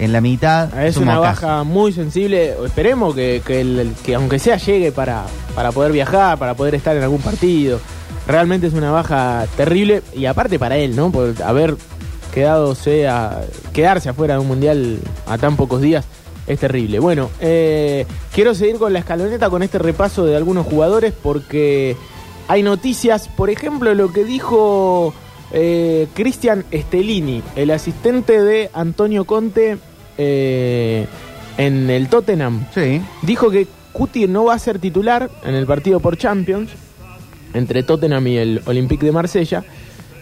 en 0.00 0.12
la 0.12 0.20
mitad. 0.20 0.82
Es 0.82 0.96
un 0.96 1.04
una 1.04 1.18
baja 1.18 1.62
muy 1.62 1.92
sensible. 1.92 2.54
Esperemos 2.64 3.14
que, 3.14 3.42
que, 3.46 3.60
el- 3.60 3.92
que 4.02 4.14
aunque 4.16 4.38
sea 4.38 4.56
llegue 4.56 4.90
para, 4.90 5.24
para 5.54 5.70
poder 5.70 5.92
viajar, 5.92 6.38
para 6.38 6.54
poder 6.54 6.74
estar 6.74 6.96
en 6.96 7.02
algún 7.02 7.20
partido. 7.20 7.78
Realmente 8.26 8.66
es 8.66 8.72
una 8.74 8.90
baja 8.90 9.46
terrible 9.56 10.02
y 10.14 10.26
aparte 10.26 10.58
para 10.58 10.76
él, 10.76 10.96
¿no? 10.96 11.12
Por 11.12 11.34
haber 11.42 11.76
quedado 12.32 12.74
a, 13.08 13.40
quedarse 13.72 14.08
afuera 14.08 14.34
de 14.34 14.40
un 14.40 14.48
mundial 14.48 14.98
a 15.26 15.36
tan 15.38 15.56
pocos 15.56 15.80
días 15.80 16.04
es 16.46 16.58
terrible. 16.58 16.98
Bueno, 16.98 17.30
eh, 17.40 18.06
quiero 18.34 18.54
seguir 18.54 18.78
con 18.78 18.92
la 18.92 19.00
escaloneta 19.00 19.50
con 19.50 19.62
este 19.62 19.78
repaso 19.78 20.24
de 20.24 20.36
algunos 20.36 20.66
jugadores 20.66 21.12
porque 21.22 21.96
hay 22.48 22.62
noticias, 22.62 23.28
por 23.28 23.50
ejemplo, 23.50 23.94
lo 23.94 24.12
que 24.12 24.24
dijo 24.24 25.12
eh, 25.52 26.08
Cristian 26.14 26.64
Stellini, 26.72 27.42
el 27.56 27.70
asistente 27.70 28.40
de 28.42 28.70
Antonio 28.72 29.24
Conte 29.24 29.78
eh, 30.22 31.06
en 31.56 31.88
el 31.88 32.08
Tottenham. 32.08 32.66
Sí. 32.74 33.00
Dijo 33.22 33.50
que 33.50 33.66
Cuti 33.92 34.28
no 34.28 34.44
va 34.44 34.54
a 34.54 34.58
ser 34.58 34.78
titular 34.78 35.30
en 35.44 35.54
el 35.54 35.66
partido 35.66 35.98
por 35.98 36.16
Champions 36.18 36.70
entre 37.54 37.82
Tottenham 37.82 38.26
y 38.26 38.36
el 38.36 38.62
Olympique 38.66 39.06
de 39.06 39.12
Marsella. 39.12 39.64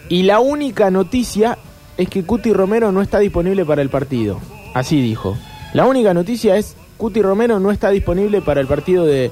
Y 0.07 0.23
la 0.23 0.39
única 0.39 0.89
noticia 0.89 1.57
es 1.97 2.07
que 2.09 2.23
Cuti 2.23 2.53
Romero 2.53 2.91
no 2.91 3.01
está 3.01 3.19
disponible 3.19 3.65
para 3.65 3.81
el 3.81 3.89
partido. 3.89 4.39
Así 4.73 5.01
dijo. 5.01 5.37
La 5.73 5.85
única 5.85 6.13
noticia 6.13 6.55
es 6.55 6.75
Cuti 6.97 7.21
Romero 7.21 7.59
no 7.59 7.71
está 7.71 7.89
disponible 7.91 8.41
para 8.41 8.61
el 8.61 8.67
partido 8.67 9.05
de, 9.05 9.31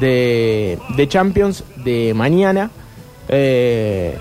de, 0.00 0.78
de 0.96 1.08
Champions 1.08 1.62
de 1.84 2.14
mañana. 2.14 2.70
eh, 3.28 4.16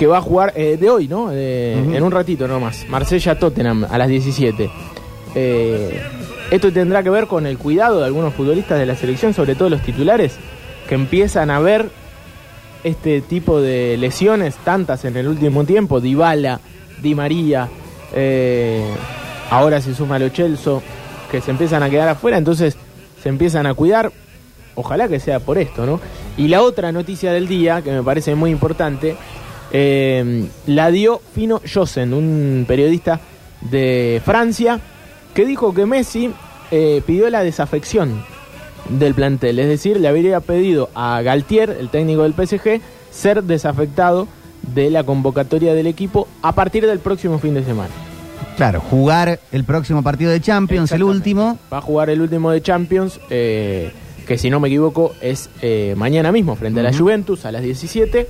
que 0.00 0.06
va 0.06 0.16
a 0.16 0.22
jugar 0.22 0.54
eh, 0.56 0.78
de 0.80 0.88
hoy, 0.88 1.08
¿no? 1.08 1.28
Eh. 1.30 1.74
En 1.74 2.02
un 2.02 2.10
ratito 2.10 2.48
nomás. 2.48 2.86
Marsella-Tottenham 2.88 3.84
a 3.84 3.98
las 3.98 4.08
17. 4.08 4.70
Eh, 5.34 6.02
esto 6.50 6.72
tendrá 6.72 7.02
que 7.02 7.10
ver 7.10 7.26
con 7.26 7.44
el 7.44 7.58
cuidado 7.58 7.98
de 7.98 8.06
algunos 8.06 8.32
futbolistas 8.32 8.78
de 8.78 8.86
la 8.86 8.96
selección, 8.96 9.34
sobre 9.34 9.56
todo 9.56 9.68
los 9.68 9.82
titulares, 9.82 10.36
que 10.88 10.94
empiezan 10.94 11.50
a 11.50 11.60
ver 11.60 11.90
este 12.82 13.20
tipo 13.20 13.60
de 13.60 13.98
lesiones, 13.98 14.56
tantas 14.64 15.04
en 15.04 15.18
el 15.18 15.28
último 15.28 15.64
tiempo, 15.64 16.00
Dybala, 16.00 16.60
Di 17.02 17.14
María, 17.14 17.68
eh, 18.14 18.82
ahora 19.50 19.82
se 19.82 19.94
suma 19.94 20.18
Lo 20.18 20.30
Celso, 20.30 20.82
que 21.30 21.42
se 21.42 21.50
empiezan 21.50 21.82
a 21.82 21.90
quedar 21.90 22.08
afuera, 22.08 22.38
entonces 22.38 22.74
se 23.22 23.28
empiezan 23.28 23.66
a 23.66 23.74
cuidar, 23.74 24.10
ojalá 24.76 25.08
que 25.08 25.20
sea 25.20 25.40
por 25.40 25.58
esto, 25.58 25.84
¿no? 25.84 26.00
Y 26.38 26.48
la 26.48 26.62
otra 26.62 26.90
noticia 26.90 27.34
del 27.34 27.48
día, 27.48 27.82
que 27.82 27.90
me 27.90 28.02
parece 28.02 28.34
muy 28.34 28.50
importante, 28.50 29.14
eh, 29.72 30.48
la 30.66 30.90
dio 30.90 31.20
Fino 31.34 31.60
Josen, 31.72 32.12
un 32.12 32.64
periodista 32.66 33.20
de 33.60 34.20
Francia, 34.24 34.80
que 35.34 35.44
dijo 35.44 35.74
que 35.74 35.86
Messi 35.86 36.30
eh, 36.70 37.02
pidió 37.06 37.28
la 37.30 37.42
desafección 37.42 38.24
del 38.88 39.14
plantel. 39.14 39.58
Es 39.58 39.68
decir, 39.68 40.00
le 40.00 40.08
habría 40.08 40.40
pedido 40.40 40.90
a 40.94 41.20
Galtier, 41.22 41.76
el 41.78 41.88
técnico 41.88 42.22
del 42.22 42.34
PSG, 42.34 42.80
ser 43.10 43.42
desafectado 43.44 44.28
de 44.74 44.90
la 44.90 45.04
convocatoria 45.04 45.74
del 45.74 45.86
equipo 45.86 46.28
a 46.42 46.52
partir 46.52 46.86
del 46.86 46.98
próximo 46.98 47.38
fin 47.38 47.54
de 47.54 47.64
semana. 47.64 47.90
Claro, 48.56 48.80
jugar 48.80 49.40
el 49.52 49.64
próximo 49.64 50.02
partido 50.02 50.30
de 50.30 50.40
Champions, 50.40 50.92
el 50.92 51.02
último. 51.02 51.58
Va 51.72 51.78
a 51.78 51.80
jugar 51.80 52.10
el 52.10 52.20
último 52.20 52.50
de 52.50 52.60
Champions, 52.60 53.18
eh, 53.30 53.90
que 54.26 54.36
si 54.36 54.50
no 54.50 54.60
me 54.60 54.68
equivoco 54.68 55.14
es 55.22 55.48
eh, 55.62 55.94
mañana 55.96 56.30
mismo, 56.30 56.56
frente 56.56 56.80
a 56.80 56.82
la 56.82 56.92
Juventus 56.92 57.46
a 57.46 57.52
las 57.52 57.62
17. 57.62 58.28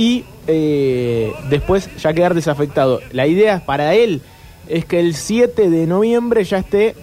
Y 0.00 0.24
eh, 0.46 1.32
después 1.50 1.88
ya 1.96 2.12
quedar 2.14 2.34
desafectado. 2.34 3.00
La 3.12 3.26
idea 3.26 3.62
para 3.66 3.94
él 3.94 4.22
es 4.68 4.84
que 4.86 4.98
el 5.00 5.14
7 5.14 5.68
de 5.68 5.86
noviembre 5.86 6.42
ya 6.44 6.58
esté 6.58 6.94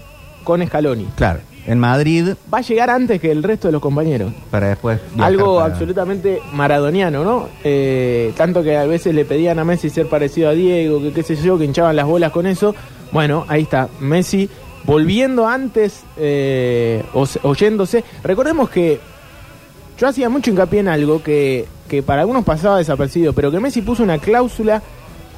con 0.44 0.66
Scaloni. 0.66 1.06
Claro, 1.16 1.40
en 1.68 1.78
Madrid 1.80 2.30
Va 2.52 2.60
a 2.60 2.62
llegar 2.62 2.90
antes 2.90 3.20
que 3.22 3.30
el 3.32 3.44
resto 3.44 3.68
de 3.68 3.74
los 3.74 3.82
compañeros. 3.82 4.32
para 4.50 4.70
después. 4.70 5.00
Algo 5.20 5.58
para- 5.58 5.74
absolutamente 5.74 6.42
maradoniano, 6.54 7.24
¿no? 7.24 7.50
Eh, 7.64 8.34
tanto 8.36 8.64
que 8.64 8.76
a 8.78 8.86
veces 8.86 9.14
le 9.14 9.26
pedían 9.26 9.60
a 9.60 9.64
Messi 9.66 9.90
ser 9.90 10.08
parecido 10.08 10.50
a 10.50 10.54
Diego, 10.54 11.02
que 11.02 11.12
qué 11.12 11.24
sé 11.24 11.36
yo, 11.36 11.58
que 11.58 11.66
hinchaban 11.66 11.96
las 11.96 12.06
bolas 12.08 12.32
con 12.32 12.48
eso. 12.48 12.74
Bueno, 13.12 13.46
ahí 13.48 13.64
está, 13.64 13.90
Messi 14.00 14.50
volviendo 14.86 15.46
antes, 15.48 16.04
eh, 16.18 17.04
oyéndose. 17.44 18.04
Recordemos 18.24 18.70
que 18.70 19.00
yo 19.98 20.08
hacía 20.08 20.30
mucho 20.30 20.52
hincapié 20.52 20.80
en 20.82 20.88
algo 20.88 21.22
que, 21.24 21.66
que 21.88 22.04
para 22.04 22.22
algunos 22.22 22.44
pasaba 22.46 22.78
desapercibido, 22.78 23.34
pero 23.34 23.52
que 23.52 23.60
Messi 23.60 23.82
puso 23.82 24.04
una 24.04 24.18
cláusula 24.20 24.82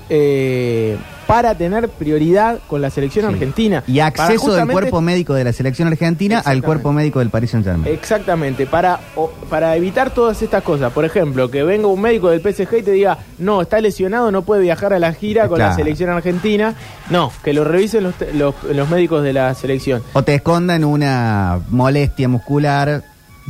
eh, 0.09 0.97
para 1.27 1.53
tener 1.53 1.87
prioridad 1.89 2.57
con 2.67 2.81
la 2.81 2.89
selección 2.89 3.27
Sí. 3.27 3.33
argentina. 3.33 3.83
Y 3.85 3.99
acceso 3.99 4.51
del 4.55 4.67
cuerpo 4.67 4.99
médico 5.01 5.35
de 5.35 5.43
la 5.43 5.53
selección 5.53 5.87
argentina 5.87 6.39
al 6.43 6.63
cuerpo 6.63 6.91
médico 6.91 7.19
del 7.19 7.29
Paris 7.29 7.51
Saint 7.51 7.63
Germain. 7.67 7.93
Exactamente, 7.93 8.65
para, 8.65 8.99
o- 9.15 9.29
para 9.47 9.75
evitar 9.75 10.09
todas 10.09 10.41
estas 10.41 10.63
cosas. 10.63 10.91
Por 10.91 11.05
ejemplo, 11.05 11.51
que 11.51 11.61
venga 11.63 11.85
un 11.87 12.01
médico 12.01 12.29
del 12.29 12.41
PSG 12.41 12.79
y 12.79 12.81
te 12.81 12.91
diga, 12.91 13.19
no, 13.37 13.61
está 13.61 13.79
lesionado, 13.79 14.31
no 14.31 14.41
puede 14.41 14.63
viajar 14.63 14.91
a 14.93 14.97
la 14.97 15.13
gira 15.13 15.47
con 15.47 15.59
la 15.59 15.75
selección 15.75 16.09
argentina. 16.09 16.73
No, 17.11 17.31
que 17.43 17.53
lo 17.53 17.63
revisen 17.63 18.03
los, 18.05 18.15
los, 18.33 18.55
los 18.63 18.89
médicos 18.89 19.21
de 19.21 19.33
la 19.33 19.53
selección. 19.53 20.01
O 20.13 20.23
te 20.23 20.33
escondan 20.33 20.83
una 20.83 21.59
molestia 21.69 22.27
muscular, 22.27 23.03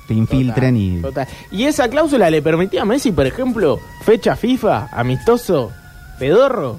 te 0.09 0.13
infiltren 0.15 0.75
y. 0.75 1.01
Total. 1.01 1.27
Y 1.51 1.63
esa 1.65 1.87
cláusula 1.87 2.29
le 2.31 2.41
permitía 2.41 2.81
a 2.81 2.85
Messi, 2.85 3.11
por 3.13 3.25
ejemplo, 3.27 3.79
fecha 4.03 4.35
FIFA, 4.35 4.89
amistoso, 4.91 5.71
pedorro, 6.17 6.77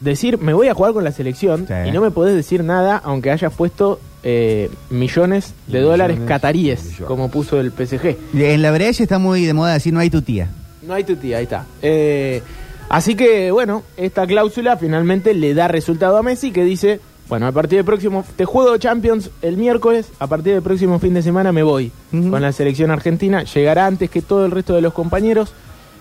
decir, 0.00 0.38
me 0.38 0.52
voy 0.52 0.68
a 0.68 0.74
jugar 0.74 0.92
con 0.92 1.02
la 1.02 1.12
selección 1.12 1.66
Sí. 1.66 1.74
y 1.88 1.90
no 1.92 2.00
me 2.02 2.10
podés 2.10 2.34
decir 2.36 2.62
nada 2.62 3.00
aunque 3.02 3.30
hayas 3.30 3.54
puesto 3.54 3.98
eh, 4.22 4.68
millones 4.90 5.54
de 5.66 5.78
Millones 5.78 5.82
dólares 5.90 6.20
cataríes, 6.28 6.84
millones. 6.84 7.04
como 7.06 7.30
puso 7.30 7.58
el 7.58 7.72
PSG. 7.72 8.16
En 8.34 8.62
la 8.62 8.70
brecha 8.70 9.02
está 9.02 9.18
muy 9.18 9.44
de 9.46 9.54
moda 9.54 9.72
decir 9.72 9.92
no 9.92 10.00
hay 10.00 10.10
tu 10.10 10.22
tía. 10.22 10.48
No 10.82 10.94
hay 10.94 11.04
tu 11.04 11.16
tía, 11.16 11.38
ahí 11.38 11.44
está. 11.44 11.64
Eh, 11.80 12.42
así 12.88 13.14
que, 13.14 13.50
bueno, 13.50 13.82
esta 13.96 14.26
cláusula 14.26 14.76
finalmente 14.76 15.32
le 15.34 15.54
da 15.54 15.68
resultado 15.68 16.18
a 16.18 16.22
Messi 16.22 16.50
que 16.52 16.64
dice, 16.64 17.00
bueno, 17.32 17.46
a 17.46 17.52
partir 17.52 17.78
del 17.78 17.86
próximo, 17.86 18.26
te 18.36 18.44
juego 18.44 18.76
Champions 18.76 19.30
el 19.40 19.56
miércoles, 19.56 20.12
a 20.18 20.26
partir 20.26 20.52
del 20.52 20.60
próximo 20.60 20.98
fin 20.98 21.14
de 21.14 21.22
semana 21.22 21.50
me 21.50 21.62
voy 21.62 21.90
con 22.10 22.42
la 22.42 22.52
selección 22.52 22.90
argentina, 22.90 23.42
llegará 23.44 23.86
antes 23.86 24.10
que 24.10 24.20
todo 24.20 24.44
el 24.44 24.50
resto 24.50 24.74
de 24.74 24.82
los 24.82 24.92
compañeros. 24.92 25.54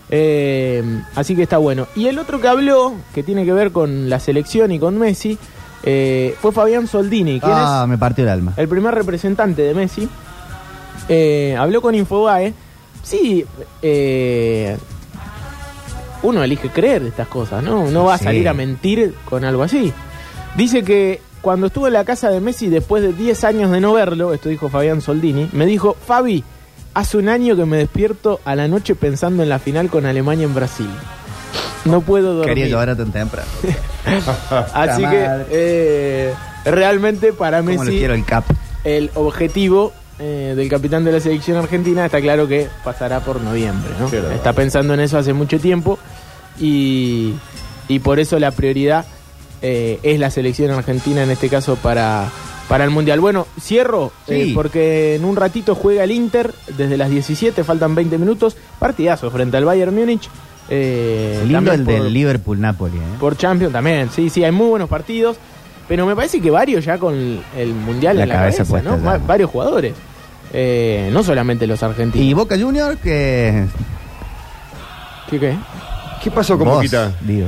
Eh, 0.10 0.84
así 1.16 1.34
que 1.38 1.44
está 1.44 1.58
bueno. 1.58 1.88
Y 1.96 2.08
el 2.08 2.20
otro 2.20 2.42
que 2.42 2.50
habló, 2.50 2.96
que 3.14 3.24
tiene 3.24 3.46
que 3.46 3.54
ver 3.54 3.72
con 3.72 4.10
la 4.10 4.20
selección 4.20 4.74
y 4.74 4.80
con 4.80 4.98
Messi, 4.98 5.38
eh, 5.84 6.36
fue 6.42 6.52
Fabián 6.52 6.86
Soldini, 6.88 7.40
Ah, 7.44 7.84
es 7.84 7.90
me 7.90 7.98
partió 7.98 8.26
el 8.26 8.30
alma. 8.30 8.52
el 8.58 8.68
primer 8.68 8.94
representante 8.94 9.62
de 9.62 9.74
Messi, 9.74 10.10
eh, 11.08 11.56
habló 11.58 11.82
con 11.82 11.96
Infobae. 11.96 12.54
Sí, 13.04 13.46
eh, 13.82 14.76
uno 16.24 16.44
elige 16.44 16.68
creer 16.68 17.04
estas 17.04 17.30
cosas, 17.30 17.64
¿no? 17.64 17.90
No 17.90 18.04
va 18.04 18.16
a 18.16 18.18
salir 18.18 18.50
a 18.50 18.54
mentir 18.54 19.16
con 19.24 19.46
algo 19.46 19.64
así. 19.64 19.94
Dice 20.56 20.84
que 20.84 21.22
cuando 21.42 21.68
estuvo 21.68 21.88
en 21.88 21.94
la 21.94 22.04
casa 22.06 22.30
de 22.30 22.40
Messi 22.40 22.68
después 22.70 23.02
de 23.04 23.14
10 23.14 23.44
años 23.46 23.72
de 23.72 23.80
no 23.82 23.94
verlo, 23.94 24.34
esto 24.34 24.50
dijo 24.50 24.70
Fabián 24.70 25.02
Soldini, 25.02 25.50
me 25.54 25.66
dijo, 25.66 25.96
Fabi, 26.06 26.44
hace 26.94 27.18
un 27.18 27.30
año 27.30 27.56
que 27.56 27.66
me 27.66 27.78
despierto 27.78 28.40
a 28.46 28.56
la 28.56 28.68
noche 28.68 28.96
pensando 28.96 29.42
en 29.44 29.50
la 29.50 29.60
final 29.60 29.90
con 29.90 30.06
Alemania 30.06 30.46
en 30.46 30.54
Brasil. 30.54 30.90
No 31.86 32.02
puedo 32.02 32.34
dormir. 32.36 32.50
Quería 32.54 32.68
llevar 32.68 32.90
a 32.90 32.96
tan 32.96 33.12
temprano. 33.12 33.50
Así 34.74 35.02
que 35.04 35.28
eh, 35.50 36.34
realmente 36.66 37.34
para 37.34 37.60
Como 37.60 37.72
lo 37.72 37.80
Messi 37.80 37.98
quiero 37.98 38.14
el 38.14 38.24
cap. 38.24 38.44
el 38.84 39.10
objetivo 39.16 39.92
eh, 40.20 40.54
del 40.56 40.70
capitán 40.70 41.04
de 41.04 41.12
la 41.14 41.20
selección 41.20 41.58
argentina 41.58 42.06
está 42.06 42.22
claro 42.22 42.48
que 42.48 42.68
pasará 42.84 43.22
por 43.22 43.42
noviembre. 43.42 43.92
¿no? 44.00 44.10
Claro. 44.10 44.30
Está 44.32 44.54
pensando 44.54 44.94
en 44.94 45.00
eso 45.00 45.18
hace 45.18 45.34
mucho 45.34 45.60
tiempo 45.60 45.98
y, 46.60 47.34
y 47.88 48.00
por 48.00 48.20
eso 48.20 48.38
la 48.38 48.52
prioridad 48.52 49.06
eh, 49.62 50.00
es 50.04 50.20
la 50.20 50.30
selección 50.32 50.72
argentina 50.72 51.24
en 51.24 51.30
este 51.32 51.50
caso 51.50 51.76
para, 51.76 52.30
para 52.68 52.84
el 52.84 52.90
Mundial. 52.90 53.20
Bueno, 53.20 53.48
cierro 53.60 54.12
eh, 54.28 54.52
porque 54.56 55.16
en 55.16 55.26
un 55.26 55.36
ratito 55.36 55.76
juega 55.76 56.04
el 56.04 56.12
Inter 56.12 56.54
desde 56.78 56.98
las 56.98 57.10
17, 57.10 57.64
faltan 57.64 57.94
20 57.96 58.18
minutos, 58.18 58.58
partidazo 58.80 59.30
frente 59.32 59.58
al 59.58 59.66
Bayern 59.66 59.96
Múnich. 59.96 60.30
eh, 60.70 61.44
Lindo 61.46 61.72
el 61.74 61.84
por- 61.84 61.94
del 61.94 62.14
Liverpool-Napoli. 62.14 62.98
¿eh? 62.98 63.02
por 63.20 63.38
Champions 63.38 63.74
también, 63.74 64.10
sí, 64.10 64.30
sí, 64.30 64.44
hay 64.44 64.52
muy 64.52 64.68
buenos 64.68 64.90
partidos. 64.90 65.38
Pero 65.88 66.06
me 66.06 66.16
parece 66.16 66.40
que 66.40 66.50
varios 66.50 66.86
ya 66.86 66.98
con 66.98 67.14
el 67.58 67.74
Mundial 67.74 68.16
La 68.16 68.24
en 68.24 68.30
la 68.30 68.36
cabeza 68.36 68.58
cabeza, 68.64 68.72
puesta 68.72 68.90
¿no? 68.98 69.04
Va- 69.04 69.18
varios 69.18 69.50
jugadores. 69.50 69.94
Eh, 70.54 71.10
no 71.12 71.22
solamente 71.24 71.68
los 71.68 71.82
argentinos. 71.84 72.26
Y 72.26 72.34
Boca 72.34 72.58
Junior, 72.58 72.98
que. 72.98 73.66
¿Qué 75.30 75.40
qué? 75.40 75.56
¿Qué 76.24 76.32
pasó 76.32 76.58
con 76.58 76.68
vos, 76.68 76.76
Boquita? 76.78 77.12
digo. 77.22 77.48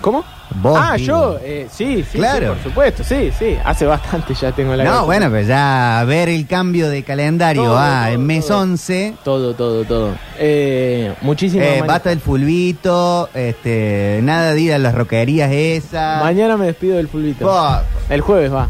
¿Cómo? 0.00 0.24
Vos, 0.56 0.78
ah, 0.80 0.94
digo. 0.96 1.06
yo, 1.06 1.38
eh, 1.42 1.68
sí, 1.70 2.04
sí, 2.10 2.18
Claro. 2.18 2.54
sí, 2.54 2.60
por 2.62 2.62
supuesto, 2.62 3.04
sí, 3.04 3.30
sí. 3.38 3.56
Hace 3.64 3.84
bastante 3.86 4.34
ya 4.34 4.50
tengo 4.52 4.74
la 4.74 4.82
No, 4.84 4.90
cabeza. 4.90 5.04
bueno, 5.06 5.30
pues 5.30 5.46
ya 5.46 6.02
ver 6.06 6.28
el 6.30 6.46
cambio 6.46 6.88
de 6.88 7.02
calendario 7.02 7.64
Todo, 7.64 7.78
ah, 7.78 8.02
todo, 8.06 8.14
en 8.14 8.26
mes 8.26 8.46
todo. 8.46 8.58
11. 8.60 9.14
Todo, 9.24 9.54
todo, 9.54 9.84
todo. 9.84 10.14
Eh, 10.38 11.14
muchísimas 11.20 11.66
Eh, 11.66 11.82
basta 11.86 12.10
el 12.12 12.20
fulbito, 12.20 13.28
este, 13.34 14.20
nada 14.22 14.54
de 14.54 14.60
ir 14.60 14.72
a 14.72 14.78
las 14.78 14.94
roquerías 14.94 15.50
esas. 15.52 16.22
Mañana 16.22 16.56
me 16.56 16.66
despido 16.66 16.96
del 16.96 17.08
fulbito. 17.08 17.44
Buah. 17.46 17.82
El 18.08 18.20
jueves 18.22 18.52
va. 18.52 18.68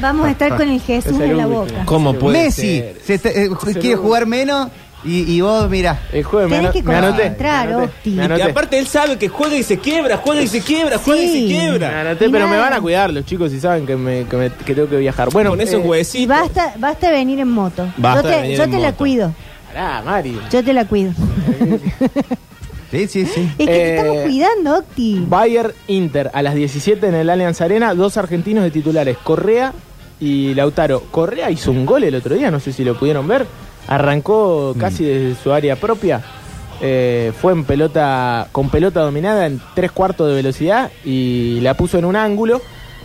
Vamos 0.00 0.26
a 0.26 0.30
estar 0.32 0.56
con 0.56 0.68
el 0.68 0.80
Jesús 0.80 1.20
el 1.20 1.30
en 1.32 1.36
la 1.36 1.46
boca. 1.46 1.84
¿Cómo 1.84 2.14
puede 2.14 2.44
Messi 2.44 2.78
ser? 2.80 2.96
se 3.04 3.14
está- 3.14 3.28
eh, 3.30 3.48
quiere 3.80 3.94
jugar 3.96 4.26
menos 4.26 4.68
y, 5.04 5.32
y 5.32 5.40
vos, 5.40 5.68
mira. 5.68 6.00
El 6.12 6.22
jueves 6.24 6.50
me, 6.50 6.56
Tenés 6.58 6.72
que 6.72 6.82
me 6.82 6.94
anoté. 6.94 7.12
concentrar, 7.16 7.66
me 7.68 7.74
anoté, 7.74 7.86
Octi. 7.92 8.10
me 8.10 8.16
Y 8.22 8.24
anoté. 8.26 8.42
aparte 8.44 8.78
él 8.78 8.86
sabe 8.86 9.16
que 9.18 9.28
juega 9.28 9.56
y 9.56 9.62
se 9.62 9.78
quiebra, 9.78 10.16
juega 10.18 10.42
y 10.42 10.46
se 10.48 10.60
quiebra, 10.60 10.98
juega 10.98 11.22
y 11.22 11.28
Sí. 11.28 11.32
se 11.48 11.54
Me 11.54 11.60
quiebra. 11.60 12.00
anoté, 12.02 12.30
pero 12.30 12.48
me 12.48 12.56
van 12.56 12.72
a 12.72 12.80
cuidar 12.80 13.12
los 13.12 13.24
chicos 13.26 13.52
y 13.52 13.60
saben 13.60 13.86
que, 13.86 13.96
me, 13.96 14.24
que, 14.26 14.36
me- 14.36 14.50
que 14.50 14.74
tengo 14.74 14.88
que 14.88 14.96
viajar. 14.98 15.30
Bueno, 15.30 15.50
Con 15.50 15.60
esos 15.60 15.80
eh, 15.80 15.82
Y 15.84 15.88
huesitos. 15.88 16.28
basta, 16.28 16.74
basta 16.78 17.10
venir 17.10 17.40
en 17.40 17.48
moto. 17.48 17.86
Basta 17.96 18.22
yo 18.22 18.28
de 18.28 18.34
te, 18.34 18.40
venir 18.42 18.56
yo 18.58 18.62
en 18.64 18.70
te 18.70 18.78
la 18.78 18.86
moto. 18.88 18.98
cuido. 18.98 19.34
Pará, 19.72 20.02
Mari. 20.04 20.38
Yo 20.52 20.62
te 20.62 20.72
la 20.72 20.84
cuido. 20.84 21.12
Sí, 22.90 23.08
sí, 23.08 23.24
sí. 23.24 23.48
Es 23.56 23.56
que 23.56 23.64
te 23.66 23.72
Eh, 23.94 23.96
estamos 23.96 24.16
cuidando, 24.24 24.78
Octi. 24.78 25.24
Bayern 25.26 25.72
Inter 25.86 26.30
a 26.34 26.42
las 26.42 26.54
17 26.54 27.06
en 27.08 27.14
el 27.14 27.30
Allianz 27.30 27.60
Arena, 27.62 27.94
dos 27.94 28.18
argentinos 28.18 28.64
de 28.64 28.70
titulares, 28.70 29.16
Correa 29.16 29.72
y 30.20 30.52
Lautaro. 30.52 31.00
Correa 31.10 31.50
hizo 31.50 31.70
un 31.70 31.86
gol 31.86 32.04
el 32.04 32.14
otro 32.14 32.34
día, 32.34 32.50
no 32.50 32.60
sé 32.60 32.70
si 32.72 32.84
lo 32.84 32.94
pudieron 32.98 33.26
ver. 33.26 33.46
Arrancó 33.86 34.74
casi 34.78 35.04
desde 35.04 35.42
su 35.42 35.52
área 35.52 35.76
propia. 35.76 36.22
Eh, 36.80 37.32
fue 37.40 37.52
en 37.52 37.64
pelota 37.64 38.48
con 38.50 38.68
pelota 38.68 39.00
dominada 39.00 39.46
en 39.46 39.60
tres 39.74 39.92
cuartos 39.92 40.28
de 40.28 40.34
velocidad 40.34 40.90
y 41.04 41.60
la 41.60 41.74
puso 41.74 41.98
en 41.98 42.04
un 42.04 42.16
ángulo. 42.16 42.60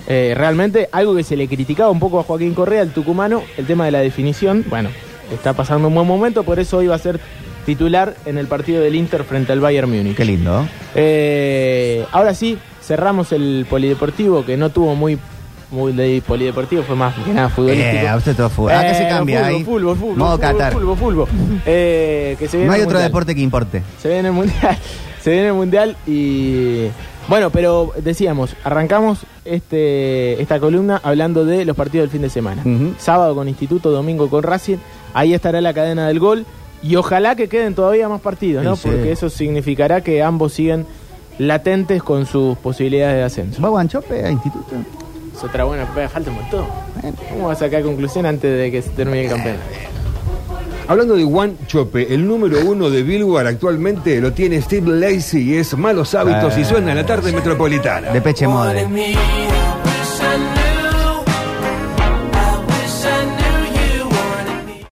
Eh, 0.07 0.33
realmente 0.35 0.87
algo 0.91 1.15
que 1.15 1.23
se 1.23 1.35
le 1.35 1.47
criticaba 1.47 1.91
un 1.91 1.99
poco 1.99 2.19
a 2.19 2.23
Joaquín 2.23 2.53
Correa, 2.53 2.81
el 2.81 2.91
tucumano, 2.91 3.43
el 3.57 3.67
tema 3.67 3.85
de 3.85 3.91
la 3.91 3.99
definición. 3.99 4.65
Bueno, 4.69 4.89
está 5.33 5.53
pasando 5.53 5.89
un 5.89 5.95
buen 5.95 6.07
momento, 6.07 6.43
por 6.43 6.59
eso 6.59 6.77
hoy 6.77 6.87
va 6.87 6.95
a 6.95 6.99
ser 6.99 7.19
titular 7.65 8.15
en 8.25 8.37
el 8.37 8.47
partido 8.47 8.81
del 8.81 8.95
Inter 8.95 9.25
frente 9.25 9.51
al 9.51 9.59
Bayern 9.59 9.89
Múnich. 9.89 10.15
Qué 10.15 10.23
lindo. 10.23 10.65
Eh, 10.95 12.05
ahora 12.13 12.33
sí, 12.33 12.57
cerramos 12.81 13.33
el 13.33 13.67
polideportivo 13.69 14.45
que 14.45 14.55
no 14.55 14.69
tuvo 14.69 14.95
muy 14.95 15.19
muy 15.71 15.91
de 15.93 16.21
polideportivo, 16.25 16.83
fue 16.83 16.95
más 16.95 17.13
que 17.15 17.33
nada 17.33 17.49
futbolístico. 17.49 17.95
Eh, 18.05 18.07
a 18.07 18.15
usted 18.15 18.35
todo 18.35 18.49
fútbol. 18.49 18.71
Acá 18.71 18.93
se 18.93 19.03
Eh, 19.05 19.09
cambia 19.09 19.39
fútbol, 19.39 19.53
ahí. 19.55 19.63
Fútbol, 19.63 19.97
fútbol, 19.97 20.15
Modo 20.17 20.31
fútbol, 20.37 20.51
Qatar. 20.57 20.73
fútbol, 20.73 20.97
fútbol. 20.97 21.27
Eh, 21.65 22.35
que 22.39 22.47
se 22.47 22.57
viene 22.57 22.67
No 22.67 22.73
hay 22.73 22.81
otro 22.81 22.91
mundial. 22.93 23.09
deporte 23.09 23.35
que 23.35 23.41
importe. 23.41 23.83
Se 24.01 24.07
viene 24.09 24.29
el 24.29 24.33
mundial. 24.33 24.77
Se 25.21 25.31
viene 25.31 25.47
el 25.49 25.53
mundial 25.55 25.97
y 26.07 26.87
bueno, 27.27 27.49
pero 27.49 27.91
decíamos, 28.01 28.55
arrancamos 28.63 29.25
este 29.43 30.41
esta 30.41 30.57
columna 30.61 31.01
hablando 31.03 31.43
de 31.43 31.65
los 31.65 31.75
partidos 31.75 32.03
del 32.03 32.11
fin 32.11 32.21
de 32.21 32.29
semana. 32.29 32.63
Sábado 32.97 33.35
con 33.35 33.49
Instituto, 33.49 33.91
domingo 33.91 34.29
con 34.29 34.43
Racing. 34.43 34.77
Ahí 35.13 35.33
estará 35.33 35.59
la 35.59 35.73
cadena 35.73 36.07
del 36.07 36.19
gol 36.19 36.45
y 36.81 36.95
ojalá 36.95 37.35
que 37.35 37.49
queden 37.49 37.75
todavía 37.75 38.07
más 38.07 38.21
partidos, 38.21 38.63
¿no? 38.63 38.77
Sí, 38.77 38.83
sí. 38.83 38.89
Porque 38.89 39.11
eso 39.11 39.29
significará 39.29 39.99
que 39.99 40.23
ambos 40.23 40.53
siguen 40.53 40.85
latentes 41.39 42.01
con 42.03 42.25
sus 42.25 42.57
posibilidades 42.59 43.17
de 43.17 43.23
ascenso. 43.23 43.61
¿Va 43.61 43.67
Guanchope 43.67 44.23
a 44.23 44.31
instituto? 44.31 44.75
Es 45.37 45.43
otra 45.43 45.65
buena 45.65 45.85
falta 45.85 46.31
un 46.31 46.37
montón. 46.37 46.65
¿Cómo 47.29 47.47
vas 47.47 47.61
a 47.61 47.65
sacar 47.65 47.83
conclusión 47.83 48.25
antes 48.25 48.57
de 48.57 48.71
que 48.71 48.81
se 48.81 48.89
termine 48.89 49.25
el 49.25 49.29
campeonato? 49.29 49.61
Hablando 50.87 51.15
de 51.15 51.23
Juan 51.25 51.57
Chope, 51.67 52.11
el 52.11 52.25
número 52.25 52.61
uno 52.65 52.89
de 52.89 53.03
Billboard 53.03 53.45
actualmente 53.45 54.19
lo 54.19 54.33
tiene 54.33 54.59
Steve 54.61 54.89
Lacey 54.89 55.51
y 55.51 55.57
es 55.57 55.77
Malos 55.77 56.15
Hábitos 56.15 56.57
y 56.57 56.65
suena 56.65 56.91
en 56.91 56.97
la 56.97 57.05
tarde 57.05 57.31
metropolitana. 57.31 58.11
De 58.11 58.21
Peche 58.21 58.47
Mode. 58.47 58.87